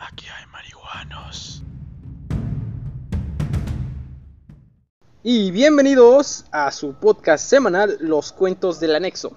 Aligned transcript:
Aquí 0.00 0.26
hay 0.26 0.46
marihuanos. 0.46 1.62
Y 5.24 5.50
bienvenidos 5.50 6.44
a 6.52 6.70
su 6.70 6.94
podcast 6.94 7.44
semanal 7.44 7.98
Los 8.00 8.32
Cuentos 8.32 8.78
del 8.78 8.94
Anexo. 8.94 9.36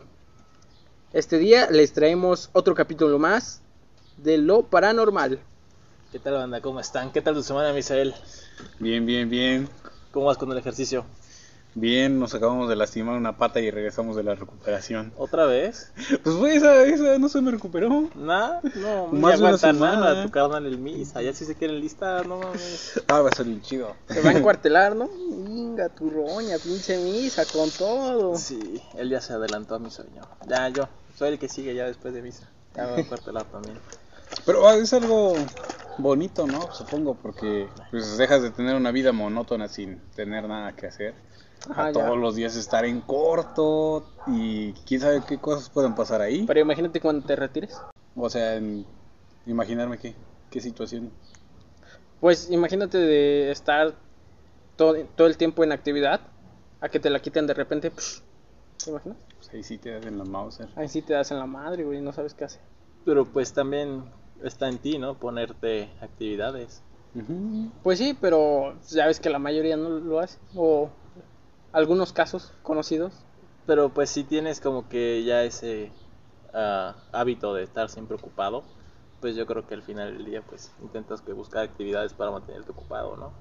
Este 1.14 1.40
día 1.40 1.70
les 1.72 1.94
traemos 1.94 2.52
otro 2.54 2.76
capítulo 2.76 3.18
más 3.18 3.64
de 4.18 4.38
lo 4.38 4.64
paranormal. 4.64 5.40
¿Qué 6.12 6.20
tal, 6.20 6.34
banda? 6.34 6.62
¿Cómo 6.62 6.80
están? 6.80 7.12
¿Qué 7.12 7.22
tal 7.22 7.34
tu 7.34 7.42
semana, 7.42 7.74
Misael? 7.74 8.14
Bien, 8.80 9.06
bien, 9.06 9.30
bien. 9.30 9.68
¿Cómo 10.12 10.28
vas 10.28 10.38
con 10.38 10.52
el 10.52 10.58
ejercicio? 10.60 11.06
Bien, 11.74 12.20
nos 12.20 12.36
acabamos 12.36 12.68
de 12.68 12.76
lastimar 12.76 13.16
una 13.16 13.38
pata 13.38 13.62
y 13.62 13.72
regresamos 13.72 14.18
de 14.18 14.24
la 14.24 14.36
recuperación. 14.36 15.14
¿Otra 15.18 15.46
vez? 15.46 15.94
Pues 16.22 16.36
fue 16.36 16.56
esa, 16.56 16.84
esa 16.84 17.18
no 17.18 17.30
se 17.30 17.40
me 17.42 17.52
recuperó. 17.52 18.10
Nada, 18.16 18.60
no, 18.76 19.08
Más 19.12 19.14
Más 19.14 19.40
una 19.40 19.48
aguanta 19.48 19.58
semana. 19.74 20.00
nada, 20.00 20.24
tu 20.24 20.32
carnal 20.32 20.66
el 20.66 20.78
Misa, 20.78 21.22
ya 21.22 21.34
si 21.34 21.46
se 21.46 21.56
quiere 21.56 21.74
listar, 21.74 22.26
no 22.26 22.40
mames. 22.40 23.02
Ah, 23.08 23.22
va 23.22 23.30
a 23.30 23.36
salir 23.36 23.62
chido. 23.62 23.96
Se 24.10 24.22
va 24.22 24.32
a 24.32 24.34
encuartelar, 24.38 24.96
¿no? 24.96 25.10
Venga, 25.30 25.88
tu 25.90 26.10
roña, 26.10 26.58
pinche 26.58 26.98
misa, 26.98 27.46
con 27.46 27.70
todo. 27.72 28.38
Sí, 28.38 28.82
él 28.98 29.10
ya 29.10 29.22
se 29.22 29.34
adelantó 29.34 29.76
a 29.76 29.80
mi 29.80 29.90
sueño. 29.90 30.24
Ya, 30.48 30.68
yo, 30.70 30.90
soy 31.18 31.30
el 31.30 31.40
que 31.40 31.48
sigue 31.48 31.74
ya 31.74 31.86
después 31.86 32.14
de 32.14 32.22
Misa. 32.22 32.50
Ya 32.76 32.86
me 32.86 32.92
voy 32.94 33.02
a 33.04 33.08
cuartelar 33.08 33.46
también. 33.46 33.78
Pero 34.46 34.68
ah, 34.68 34.76
es 34.76 34.92
algo 34.94 35.36
bonito, 36.02 36.48
¿no? 36.48 36.72
Supongo, 36.74 37.16
porque 37.16 37.70
pues 37.90 38.18
dejas 38.18 38.42
de 38.42 38.52
tener 38.52 38.76
una 38.76 38.92
vida 38.92 39.12
monótona 39.12 39.68
sin 39.68 40.00
tener 40.16 40.48
nada 40.48 40.76
que 40.76 40.88
hacer. 40.88 41.16
Ajá, 41.70 41.88
a 41.88 41.92
ya. 41.92 42.06
todos 42.06 42.18
los 42.18 42.36
días 42.36 42.56
estar 42.56 42.86
en 42.86 43.02
corto 43.02 44.04
y 44.28 44.74
quién 44.86 45.00
sabe 45.02 45.22
qué 45.28 45.38
cosas 45.38 45.70
pueden 45.70 45.94
pasar 45.94 46.22
ahí. 46.22 46.46
Pero 46.48 46.60
imagínate 46.60 47.00
cuando 47.00 47.26
te 47.26 47.36
retires. 47.36 47.80
O 48.16 48.30
sea, 48.30 48.56
en- 48.56 48.86
imaginarme 49.46 49.98
qué, 50.00 50.16
qué 50.50 50.60
situación. 50.60 51.12
Pues 52.20 52.50
imagínate 52.52 52.98
de 52.98 53.52
estar 53.52 53.96
todo, 54.76 54.96
todo 55.16 55.28
el 55.28 55.38
tiempo 55.38 55.64
en 55.64 55.72
actividad 55.72 56.22
a 56.80 56.90
que 56.90 57.00
te 57.00 57.10
la 57.10 57.20
quiten 57.22 57.48
de 57.48 57.54
repente. 57.54 57.92
psh, 57.92 58.22
¿Te 58.84 58.90
imaginas? 58.90 59.18
Pues 59.38 59.50
ahí 59.54 59.64
sí 59.64 59.78
te 59.78 59.96
hacen 59.96 60.18
la 60.18 60.24
Mauser. 60.24 60.70
Ahí 60.76 60.88
sí 60.88 61.02
te 61.02 61.14
das 61.14 61.32
en 61.32 61.40
la 61.40 61.46
madre, 61.46 61.84
güey, 61.84 62.02
no 62.02 62.12
sabes 62.14 62.34
qué 62.34 62.46
hacer. 62.46 62.62
Pero 63.06 63.26
pues 63.26 63.54
también 63.54 64.04
está 64.44 64.68
en 64.70 64.78
ti, 64.80 64.98
¿no? 64.98 65.16
Ponerte 65.16 65.90
actividades. 66.02 66.82
Pues 67.84 68.00
sí, 68.00 68.18
pero 68.20 68.80
ya 68.90 69.08
ves 69.08 69.20
que 69.20 69.30
la 69.30 69.40
mayoría 69.40 69.76
no 69.78 69.90
lo 69.90 70.20
hace. 70.20 70.40
O 70.56 70.90
algunos 71.72 72.14
casos 72.14 72.52
conocidos. 72.64 73.14
Pero 73.66 73.90
pues 73.90 74.10
si 74.10 74.24
tienes 74.24 74.60
como 74.60 74.88
que 74.90 75.24
ya 75.24 75.44
ese 75.44 75.92
ah, 76.54 76.96
hábito 77.12 77.54
de 77.54 77.64
estar 77.64 77.90
siempre 77.90 78.16
ocupado, 78.16 78.64
pues 79.20 79.36
yo 79.36 79.46
creo 79.46 79.68
que 79.68 79.76
al 79.76 79.84
final 79.84 80.18
del 80.18 80.26
día 80.26 80.42
pues 80.42 80.72
intentas 80.82 81.22
que 81.22 81.34
buscar 81.34 81.64
actividades 81.64 82.14
para 82.14 82.32
mantenerte 82.32 82.72
ocupado, 82.72 83.16
¿no? 83.18 83.32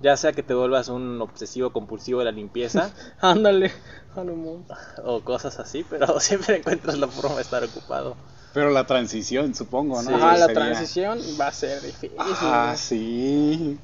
Ya 0.00 0.16
sea 0.16 0.32
que 0.32 0.42
te 0.42 0.54
vuelvas 0.54 0.88
un 0.88 1.20
obsesivo 1.20 1.72
compulsivo 1.72 2.20
de 2.20 2.24
la 2.26 2.32
limpieza 2.32 2.90
Ándale, 3.20 3.70
a 4.16 4.24
lo 4.24 4.34
mo- 4.34 4.64
o 5.04 5.20
cosas 5.20 5.58
así, 5.58 5.84
pero 5.88 6.18
siempre 6.20 6.56
encuentras 6.56 6.98
la 6.98 7.08
forma 7.08 7.36
de 7.36 7.42
estar 7.42 7.62
ocupado. 7.64 8.16
Pero 8.52 8.70
la 8.70 8.84
transición, 8.86 9.54
supongo, 9.54 10.02
¿no? 10.02 10.08
Sí, 10.08 10.14
Ajá, 10.14 10.36
la 10.36 10.46
Sería- 10.46 10.54
transición 10.54 11.18
va 11.40 11.46
a 11.48 11.52
ser 11.52 11.80
difícil. 11.82 12.10
Ah, 12.18 12.74
sí. 12.76 13.78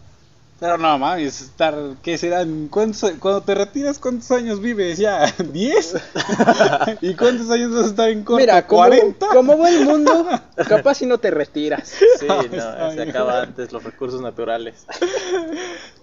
Pero 0.58 0.78
no 0.78 0.98
mames, 0.98 1.42
estar, 1.42 1.74
¿qué 2.02 2.16
serán? 2.16 2.68
¿Cuántos, 2.68 3.12
cuando 3.20 3.42
te 3.42 3.54
retiras, 3.54 3.98
¿cuántos 3.98 4.30
años 4.30 4.58
vives 4.60 4.96
ya? 4.96 5.26
¿10? 5.38 6.98
¿Y 7.02 7.14
cuántos 7.14 7.50
años 7.50 7.72
vas 7.74 7.84
a 7.84 7.86
estar 7.88 8.08
en 8.08 8.24
corto? 8.24 8.40
Mira, 8.40 8.66
como, 8.66 8.84
¿40? 8.84 9.14
como 9.32 9.58
va 9.58 9.68
el 9.68 9.84
mundo, 9.84 10.26
capaz 10.68 10.94
si 10.94 11.04
no 11.06 11.18
te 11.18 11.30
retiras. 11.30 11.88
Sí, 12.18 12.26
no, 12.52 12.90
se 12.92 13.02
acaba 13.02 13.42
antes 13.42 13.70
los 13.70 13.84
recursos 13.84 14.22
naturales. 14.22 14.86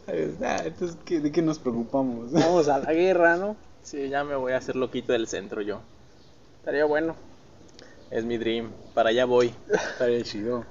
Entonces, 0.08 0.98
¿qué- 1.06 1.20
¿de 1.20 1.32
qué 1.32 1.42
nos 1.42 1.60
preocupamos? 1.60 2.32
Vamos 2.32 2.68
a 2.68 2.78
la 2.80 2.94
guerra, 2.94 3.38
¿no? 3.38 3.56
Sí, 3.82 4.08
ya 4.10 4.24
me 4.24 4.36
voy 4.36 4.54
a 4.54 4.58
hacer 4.58 4.76
loquito 4.76 5.14
del 5.14 5.28
centro 5.28 5.62
yo. 5.62 5.82
Estaría 6.60 6.86
bueno. 6.86 7.16
Es 8.14 8.24
mi 8.26 8.38
dream, 8.38 8.72
para 8.94 9.10
allá 9.10 9.26
voy. 9.26 9.52
Estaría 9.74 10.22
chido. 10.22 10.66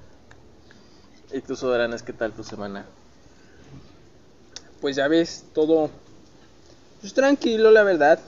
¿Y 1.33 1.41
tú, 1.41 1.57
Soberanes, 1.57 2.05
qué 2.05 2.13
tal 2.13 2.33
tu 2.33 2.45
semana? 2.45 2.87
Pues 4.81 4.95
ya 4.95 5.09
ves, 5.09 5.47
todo 5.53 5.91
pues 7.01 7.15
tranquilo, 7.15 7.73
la 7.73 7.83
verdad. 7.83 8.21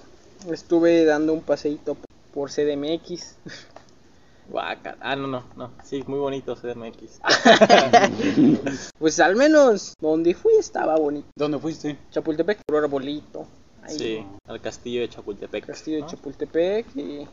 Estuve 0.51 1.05
dando 1.05 1.33
un 1.33 1.43
paseíto 1.43 1.97
por 2.33 2.51
CDMX. 2.51 3.37
Guaca. 4.49 4.97
Ah, 5.01 5.15
no, 5.15 5.29
no, 5.29 5.45
no. 5.55 5.71
Sí, 5.85 6.03
muy 6.09 6.19
bonito 6.19 6.57
CDMX. 6.57 7.21
Pues 8.99 9.21
al 9.21 9.37
menos 9.37 9.95
donde 10.01 10.35
fui 10.35 10.55
estaba 10.59 10.97
bonito. 10.97 11.29
¿Dónde 11.37 11.61
fuiste? 11.61 11.97
Chapultepec, 12.11 12.63
un 12.69 12.77
arbolito. 12.77 13.47
Ahí, 13.85 13.97
Sí, 13.97 14.27
al 14.49 14.61
castillo 14.61 15.03
de 15.03 15.09
Chapultepec. 15.09 15.67
Castillo 15.67 15.99
de. 15.99 16.07
Chapultepec 16.07 16.97
y 16.97 17.29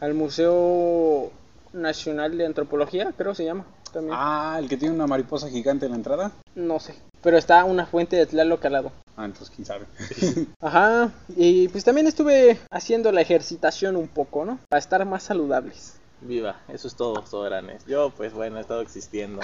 al 0.00 0.14
Museo 0.14 1.30
Nacional 1.72 2.36
de 2.38 2.46
Antropología, 2.46 3.12
creo 3.16 3.34
se 3.34 3.44
llama 3.44 3.64
también. 3.92 4.16
Ah, 4.18 4.56
el 4.58 4.68
que 4.68 4.76
tiene 4.76 4.94
una 4.94 5.06
mariposa 5.06 5.48
gigante 5.48 5.86
en 5.86 5.92
la 5.92 5.96
entrada. 5.98 6.32
No 6.54 6.78
sé, 6.80 6.94
pero 7.22 7.36
está 7.38 7.64
una 7.64 7.86
fuente 7.86 8.16
de 8.16 8.26
Tlaloc 8.26 8.64
al 8.64 8.72
lado. 8.72 8.92
Ah, 9.16 9.24
entonces 9.24 9.52
quién 9.54 9.64
sabe. 9.66 9.86
Ajá, 10.60 11.10
y 11.36 11.68
pues 11.68 11.84
también 11.84 12.06
estuve 12.06 12.58
haciendo 12.70 13.12
la 13.12 13.20
ejercitación 13.20 13.96
un 13.96 14.08
poco, 14.08 14.44
¿no? 14.44 14.58
Para 14.68 14.78
estar 14.80 15.04
más 15.06 15.22
saludables. 15.22 15.94
Viva, 16.20 16.56
eso 16.68 16.88
es 16.88 16.94
todo, 16.94 17.24
Soberanes. 17.26 17.84
Yo, 17.86 18.10
pues 18.16 18.32
bueno, 18.32 18.56
he 18.56 18.60
estado 18.62 18.80
existiendo. 18.80 19.40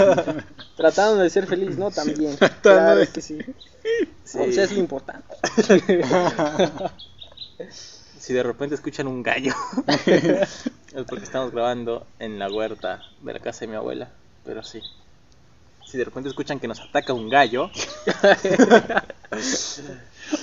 Tratando 0.76 1.22
de 1.22 1.30
ser 1.30 1.46
feliz, 1.46 1.78
¿no? 1.78 1.90
También. 1.90 2.36
Tratando 2.38 2.60
Claro 2.62 3.00
de- 3.00 3.08
que 3.08 3.20
sí. 3.20 3.38
Sí. 4.24 4.38
O 4.38 4.52
sea, 4.52 4.64
es 4.64 4.72
lo 4.72 4.78
importante. 4.80 5.36
Si 8.22 8.32
de 8.32 8.44
repente 8.44 8.76
escuchan 8.76 9.08
un 9.08 9.20
gallo, 9.20 9.52
es 10.06 10.70
porque 11.08 11.24
estamos 11.24 11.50
grabando 11.50 12.06
en 12.20 12.38
la 12.38 12.48
huerta 12.48 13.02
de 13.20 13.32
la 13.32 13.40
casa 13.40 13.62
de 13.62 13.66
mi 13.66 13.74
abuela. 13.74 14.10
Pero 14.44 14.62
sí. 14.62 14.80
Si 15.84 15.98
de 15.98 16.04
repente 16.04 16.28
escuchan 16.28 16.60
que 16.60 16.68
nos 16.68 16.78
ataca 16.78 17.14
un 17.14 17.28
gallo, 17.28 17.68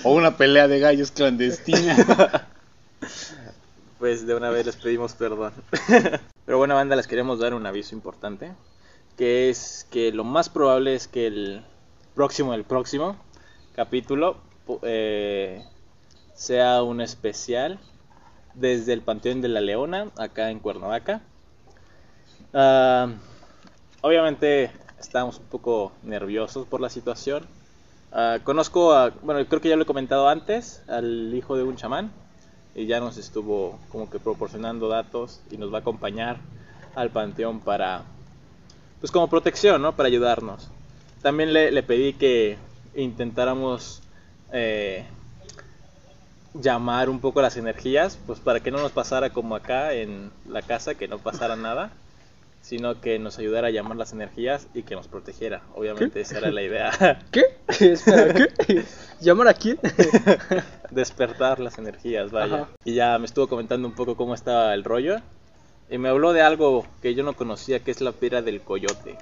O 0.03 0.13
una 0.13 0.35
pelea 0.35 0.67
de 0.67 0.79
gallos 0.79 1.11
clandestina. 1.11 2.49
pues 3.97 4.27
de 4.27 4.35
una 4.35 4.49
vez 4.49 4.65
les 4.65 4.75
pedimos 4.75 5.13
perdón. 5.13 5.53
Pero 6.45 6.57
bueno, 6.57 6.75
banda, 6.75 6.97
les 6.97 7.07
queremos 7.07 7.39
dar 7.39 7.53
un 7.53 7.65
aviso 7.65 7.95
importante. 7.95 8.51
Que 9.15 9.49
es 9.49 9.87
que 9.89 10.11
lo 10.11 10.25
más 10.25 10.49
probable 10.49 10.95
es 10.95 11.07
que 11.07 11.27
el 11.27 11.63
próximo, 12.13 12.53
el 12.53 12.65
próximo 12.65 13.15
capítulo 13.73 14.35
eh, 14.81 15.63
sea 16.39 16.83
un 16.83 17.01
especial 17.01 17.79
desde 18.53 18.93
el 18.93 19.01
Panteón 19.01 19.41
de 19.41 19.49
la 19.49 19.59
Leona, 19.59 20.07
acá 20.17 20.49
en 20.51 20.59
Cuernavaca. 20.59 21.21
Ah, 22.53 23.09
obviamente 23.99 24.71
estamos 24.97 25.37
un 25.39 25.47
poco 25.47 25.91
nerviosos 26.01 26.65
por 26.65 26.79
la 26.79 26.89
situación. 26.89 27.45
Ah, 28.13 28.37
conozco 28.41 28.93
a, 28.93 29.09
bueno, 29.21 29.45
creo 29.49 29.59
que 29.59 29.67
ya 29.67 29.75
lo 29.75 29.83
he 29.83 29.85
comentado 29.85 30.29
antes, 30.29 30.81
al 30.87 31.33
hijo 31.35 31.57
de 31.57 31.63
un 31.63 31.75
chamán. 31.75 32.09
Y 32.73 32.85
ya 32.85 33.01
nos 33.01 33.17
estuvo 33.17 33.77
como 33.89 34.09
que 34.09 34.19
proporcionando 34.19 34.87
datos 34.87 35.41
y 35.51 35.57
nos 35.57 35.73
va 35.73 35.79
a 35.79 35.81
acompañar 35.81 36.37
al 36.95 37.09
panteón 37.09 37.59
para, 37.59 38.03
pues 39.01 39.11
como 39.11 39.29
protección, 39.29 39.81
¿no? 39.81 39.93
Para 39.97 40.07
ayudarnos. 40.07 40.69
También 41.21 41.51
le, 41.51 41.69
le 41.69 41.83
pedí 41.83 42.13
que 42.13 42.57
intentáramos 42.95 44.01
eh, 44.53 45.05
llamar 46.53 47.09
un 47.09 47.19
poco 47.19 47.41
las 47.41 47.57
energías, 47.57 48.17
pues 48.25 48.39
para 48.39 48.59
que 48.59 48.71
no 48.71 48.79
nos 48.79 48.91
pasara 48.91 49.31
como 49.31 49.55
acá 49.55 49.93
en 49.93 50.31
la 50.47 50.61
casa, 50.61 50.95
que 50.95 51.07
no 51.07 51.19
pasara 51.19 51.55
nada, 51.55 51.91
sino 52.61 52.99
que 52.99 53.19
nos 53.19 53.37
ayudara 53.39 53.67
a 53.67 53.71
llamar 53.71 53.97
las 53.97 54.13
energías 54.13 54.67
y 54.73 54.83
que 54.83 54.95
nos 54.95 55.07
protegiera. 55.07 55.61
Obviamente 55.75 56.21
esa 56.21 56.39
era 56.39 56.51
la 56.51 56.61
idea, 56.61 57.19
¿Qué? 57.31 57.43
Espera, 57.79 58.33
¿qué? 58.33 58.83
¿Llamar 59.21 59.47
a 59.47 59.53
quién? 59.53 59.79
despertar 60.91 61.59
las 61.59 61.77
energías, 61.77 62.31
vaya. 62.31 62.55
Ajá. 62.55 62.69
Y 62.83 62.95
ya 62.95 63.17
me 63.19 63.25
estuvo 63.25 63.47
comentando 63.47 63.87
un 63.87 63.95
poco 63.95 64.15
cómo 64.15 64.33
estaba 64.33 64.73
el 64.73 64.83
rollo 64.83 65.17
y 65.89 65.97
me 65.97 66.09
habló 66.09 66.33
de 66.33 66.41
algo 66.41 66.85
que 67.01 67.15
yo 67.15 67.23
no 67.23 67.33
conocía, 67.33 67.79
que 67.79 67.91
es 67.91 68.01
la 68.01 68.11
piedra 68.11 68.41
del 68.41 68.61
coyote. 68.61 69.17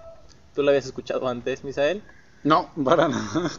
¿Tú 0.54 0.64
la 0.64 0.72
habías 0.72 0.86
escuchado 0.86 1.28
antes, 1.28 1.64
Misael? 1.64 2.02
No, 2.44 2.70
para 2.84 3.08
nada. 3.08 3.52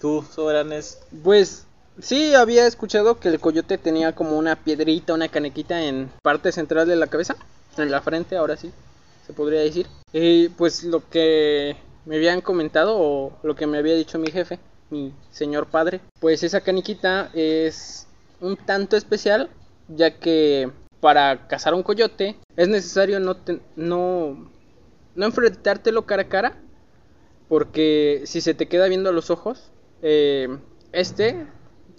¿Tú, 0.00 0.24
Soberanes? 0.34 1.00
Pues 1.22 1.66
sí, 1.98 2.34
había 2.34 2.66
escuchado 2.66 3.18
que 3.18 3.28
el 3.28 3.40
coyote 3.40 3.78
tenía 3.78 4.14
como 4.14 4.38
una 4.38 4.56
piedrita, 4.56 5.14
una 5.14 5.28
canequita 5.28 5.82
en 5.82 6.10
parte 6.22 6.52
central 6.52 6.88
de 6.88 6.96
la 6.96 7.06
cabeza, 7.06 7.36
en 7.76 7.90
la 7.90 8.00
frente, 8.02 8.36
ahora 8.36 8.56
sí, 8.56 8.72
se 9.26 9.32
podría 9.32 9.60
decir. 9.60 9.86
Y 10.12 10.48
pues 10.50 10.84
lo 10.84 11.08
que 11.08 11.76
me 12.04 12.16
habían 12.16 12.40
comentado 12.40 12.96
o 12.98 13.38
lo 13.42 13.54
que 13.54 13.66
me 13.66 13.78
había 13.78 13.94
dicho 13.94 14.18
mi 14.18 14.30
jefe, 14.30 14.58
mi 14.90 15.12
señor 15.30 15.66
padre, 15.66 16.00
pues 16.20 16.42
esa 16.42 16.60
caniquita 16.60 17.30
es 17.34 18.06
un 18.40 18.56
tanto 18.56 18.96
especial, 18.96 19.50
ya 19.88 20.18
que 20.18 20.70
para 21.00 21.48
cazar 21.48 21.74
un 21.74 21.82
coyote 21.82 22.36
es 22.56 22.68
necesario 22.68 23.18
no, 23.20 23.36
ten- 23.36 23.62
no 23.76 24.50
no 25.14 25.26
enfrentártelo 25.26 26.06
cara 26.06 26.22
a 26.22 26.28
cara, 26.28 26.56
porque 27.48 28.22
si 28.26 28.40
se 28.40 28.54
te 28.54 28.68
queda 28.68 28.88
viendo 28.88 29.10
a 29.10 29.12
los 29.12 29.30
ojos, 29.30 29.70
eh, 30.02 30.48
este 30.92 31.46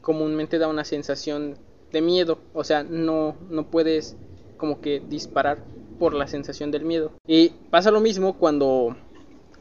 comúnmente 0.04 0.60
da 0.60 0.68
una 0.68 0.84
sensación 0.84 1.58
de 1.92 2.02
miedo, 2.02 2.38
o 2.54 2.64
sea, 2.64 2.84
no, 2.84 3.36
no 3.50 3.72
puedes 3.72 4.16
como 4.58 4.82
que 4.82 5.02
disparar 5.10 5.60
por 5.98 6.14
la 6.14 6.28
sensación 6.28 6.70
del 6.70 6.86
miedo. 6.86 7.12
Y 7.26 7.50
pasa 7.72 7.90
lo 7.90 8.02
mismo 8.02 8.38
cuando 8.38 8.96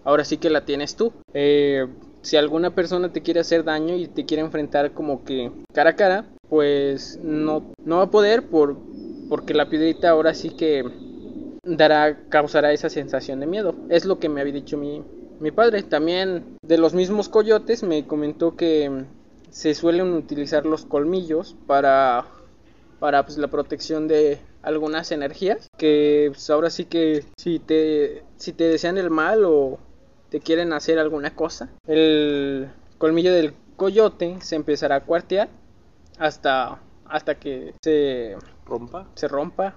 ahora 0.05 0.25
sí 0.25 0.37
que 0.37 0.51
la 0.51 0.65
tienes 0.65 0.97
tú. 0.97 1.13
Eh, 1.33 1.87
si 2.21 2.37
alguna 2.37 2.75
persona 2.75 3.13
te 3.13 3.23
quiere 3.23 3.41
hacer 3.41 3.65
daño 3.65 3.97
y 3.97 4.09
te 4.09 4.27
quiere 4.27 4.43
enfrentar 4.43 4.93
como 4.93 5.25
que 5.25 5.51
cara 5.73 5.91
a 5.91 5.97
cara, 5.97 6.27
pues 6.49 7.19
no, 7.23 7.73
no 7.85 7.99
va 7.99 8.05
a 8.05 8.11
poder 8.11 8.49
por, 8.49 8.77
porque 9.29 9.55
la 9.55 9.69
piedrita 9.69 10.11
ahora 10.11 10.35
sí 10.35 10.51
que 10.51 10.85
dará, 11.65 12.29
causará 12.29 12.73
esa 12.73 12.91
sensación 12.91 13.41
de 13.41 13.47
miedo. 13.47 13.75
Es 13.89 14.05
lo 14.05 14.19
que 14.19 14.29
me 14.29 14.41
había 14.41 14.53
dicho 14.53 14.77
mi, 14.77 15.03
mi 15.41 15.51
padre. 15.51 15.83
También 15.83 16.45
de 16.63 16.79
los 16.79 16.95
mismos 16.95 17.29
coyotes 17.29 17.83
me 17.83 18.07
comentó 18.07 18.57
que 18.57 19.05
se 19.53 19.75
suelen 19.75 20.15
utilizar 20.15 20.65
los 20.65 20.87
colmillos 20.87 21.55
para, 21.67 22.25
para 22.99 23.25
pues, 23.25 23.37
la 23.37 23.49
protección 23.49 24.09
de 24.09 24.41
algunas 24.63 25.13
energías. 25.13 25.69
Que 25.77 26.31
pues, 26.33 26.49
ahora 26.51 26.71
sí 26.71 26.87
que 26.87 27.27
si 27.37 27.59
te, 27.59 28.25
si 28.39 28.53
te 28.53 28.65
desean 28.65 28.99
el 28.99 29.11
mal 29.11 29.45
o 29.45 29.79
te 30.31 30.41
quieren 30.41 30.73
hacer 30.73 30.99
alguna 30.99 31.37
cosa, 31.37 31.69
el 31.87 32.71
colmillo 32.99 33.33
del 33.33 33.53
coyote 33.77 34.39
se 34.41 34.57
empezará 34.57 34.97
a 34.97 35.01
cuartear 35.05 35.49
hasta, 36.19 36.81
hasta 37.05 37.35
que 37.35 37.75
se 37.83 38.37
¿Rompa? 38.65 39.07
se 39.15 39.29
rompa. 39.29 39.77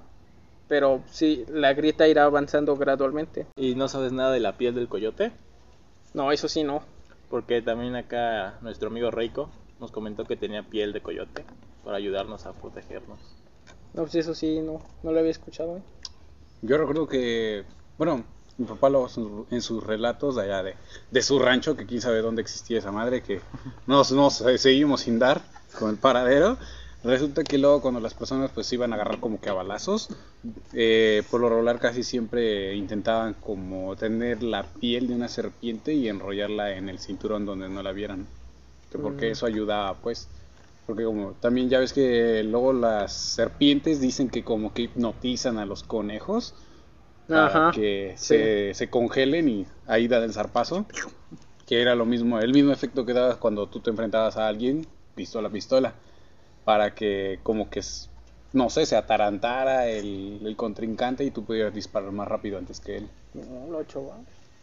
Pero 0.70 1.04
sí, 1.12 1.46
la 1.50 1.74
grieta 1.74 2.08
irá 2.08 2.24
avanzando 2.24 2.76
gradualmente. 2.76 3.46
¿Y 3.56 3.76
no 3.76 3.88
sabes 3.88 4.14
nada 4.14 4.32
de 4.32 4.40
la 4.40 4.58
piel 4.58 4.74
del 4.74 4.88
coyote? 4.88 5.32
No, 6.14 6.32
eso 6.32 6.48
sí, 6.48 6.64
no. 6.64 6.82
Porque 7.30 7.62
también 7.62 7.96
acá 7.96 8.58
nuestro 8.62 8.88
amigo 8.88 9.12
Reiko 9.12 9.50
nos 9.80 9.92
comentó 9.92 10.26
que 10.26 10.36
tenía 10.36 10.64
piel 10.64 10.94
de 10.94 11.02
coyote 11.02 11.46
para 11.84 11.98
ayudarnos 11.98 12.46
a 12.46 12.54
protegernos. 12.54 13.20
No, 13.94 14.04
pues 14.04 14.16
eso 14.16 14.34
sí, 14.34 14.60
no, 14.60 14.82
no 15.04 15.12
lo 15.12 15.20
había 15.20 15.32
escuchado. 15.32 15.78
¿eh? 15.78 15.82
Yo 16.62 16.78
recuerdo 16.78 17.08
que, 17.08 17.64
bueno, 17.98 18.26
mi 18.58 18.66
papá 18.66 18.90
lo, 18.90 19.08
en 19.52 19.62
sus 19.62 19.84
relatos 19.84 20.36
de 20.36 20.44
allá 20.44 20.64
de, 20.64 20.76
de 21.12 21.22
su 21.22 21.40
rancho, 21.40 21.76
que 21.76 21.86
quién 21.86 22.02
sabe 22.02 22.22
dónde 22.22 22.42
existía 22.42 22.80
esa 22.80 22.92
madre, 22.92 23.22
que 23.22 23.42
nos, 23.88 24.12
nos 24.12 24.42
eh, 24.42 24.58
seguimos 24.58 25.02
sin 25.02 25.20
dar 25.20 25.42
con 25.78 25.90
el 25.90 25.98
paradero. 25.98 26.58
Resulta 27.04 27.44
que 27.44 27.60
luego 27.60 27.82
cuando 27.82 28.00
las 28.00 28.16
personas 28.16 28.50
pues 28.52 28.74
iban 28.74 28.92
a 28.92 28.96
agarrar 28.96 29.20
como 29.20 29.40
que 29.40 29.50
a 29.50 29.54
balazos, 29.54 30.10
eh, 30.74 31.22
por 31.30 31.40
lo 31.40 31.50
regular 31.50 31.80
casi 31.80 32.02
siempre 32.02 32.76
intentaban 32.76 33.36
como 33.36 33.96
tener 33.96 34.42
la 34.42 34.64
piel 34.64 35.08
de 35.08 35.14
una 35.14 35.28
serpiente 35.28 35.94
y 35.94 36.10
enrollarla 36.10 36.76
en 36.76 36.90
el 36.90 36.98
cinturón 36.98 37.46
donde 37.46 37.70
no 37.70 37.84
la 37.84 37.92
vieran. 37.92 38.26
Que 38.96 39.02
porque 39.02 39.30
Mm. 39.30 39.32
eso 39.32 39.46
ayudaba 39.46 39.94
pues. 40.02 40.30
Porque 40.86 41.04
como 41.04 41.32
también 41.34 41.70
ya 41.70 41.80
ves 41.80 41.94
que 41.94 42.44
luego 42.44 42.72
las 42.72 43.12
serpientes 43.12 44.00
dicen 44.00 44.30
que 44.30 44.44
como 44.44 44.74
que 44.74 44.84
hipnotizan 44.84 45.58
a 45.58 45.66
los 45.66 45.84
conejos 45.84 46.54
para 47.28 47.46
Ajá. 47.48 47.72
que 47.74 48.14
sí. 48.18 48.36
se, 48.36 48.74
se 48.76 48.90
congelen 48.90 49.50
y 49.50 49.68
ahí 49.88 50.08
dan 50.08 50.24
el 50.24 50.34
zarpazo. 50.34 50.86
Que 51.66 51.82
era 51.82 51.96
lo 51.96 52.06
mismo, 52.06 52.40
el 52.40 52.54
mismo 52.54 52.72
efecto 52.72 53.06
que 53.06 53.14
dabas 53.14 53.38
cuando 53.38 53.68
tú 53.68 53.80
te 53.80 53.90
enfrentabas 53.90 54.38
a 54.38 54.48
alguien, 54.48 54.86
pistola 55.16 55.48
a 55.48 55.52
pistola. 55.52 55.96
Para 56.64 56.94
que 56.94 57.40
como 57.42 57.70
que, 57.72 57.82
no 58.54 58.70
sé, 58.70 58.86
se 58.86 58.96
atarantara 58.96 59.88
el, 59.88 60.42
el 60.46 60.56
contrincante 60.56 61.24
y 61.24 61.32
tú 61.32 61.44
pudieras 61.44 61.74
disparar 61.74 62.12
más 62.12 62.28
rápido 62.28 62.60
antes 62.60 62.80
que 62.80 62.98
él. 62.98 63.10
No, 63.34 63.72
lo 63.72 63.80
ocho, 63.80 64.06
va. 64.06 64.18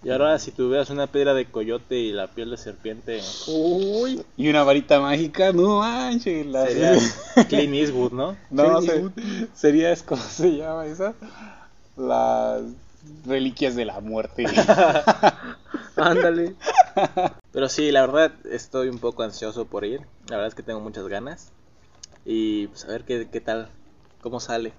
Y 0.04 0.10
ahora 0.10 0.38
si 0.38 0.50
tuvieras 0.50 0.90
una 0.90 1.06
piedra 1.06 1.32
de 1.34 1.46
coyote 1.46 1.96
y 1.96 2.12
la 2.12 2.26
piel 2.26 2.50
de 2.50 2.56
serpiente, 2.56 3.20
Uy, 3.46 4.20
Y 4.36 4.48
una 4.48 4.64
varita 4.64 4.98
mágica, 5.00 5.52
no 5.52 5.78
manches. 5.78 6.44
la- 6.46 6.66
sería 6.66 6.94
Clint 7.48 7.74
Eastwood, 7.74 8.12
¿no? 8.12 8.36
no, 8.50 8.80
Clint 8.80 9.14
se- 9.14 9.48
sería, 9.54 9.92
es- 9.92 10.02
¿cómo 10.02 10.22
se 10.22 10.56
llama 10.56 10.86
esa? 10.86 11.14
Las 11.96 12.62
reliquias 13.26 13.76
de 13.76 13.84
la 13.84 14.00
muerte. 14.00 14.46
ándale. 15.96 16.54
Pero 17.52 17.68
sí, 17.68 17.92
la 17.92 18.00
verdad 18.06 18.32
estoy 18.50 18.88
un 18.88 18.98
poco 18.98 19.22
ansioso 19.22 19.66
por 19.66 19.84
ir. 19.84 20.00
La 20.28 20.36
verdad 20.36 20.48
es 20.48 20.54
que 20.54 20.62
tengo 20.62 20.80
muchas 20.80 21.06
ganas. 21.06 21.50
Y 22.24 22.66
pues 22.68 22.84
a 22.84 22.88
ver 22.88 23.04
qué, 23.04 23.28
qué 23.30 23.40
tal, 23.40 23.68
cómo 24.20 24.40
sale. 24.40 24.72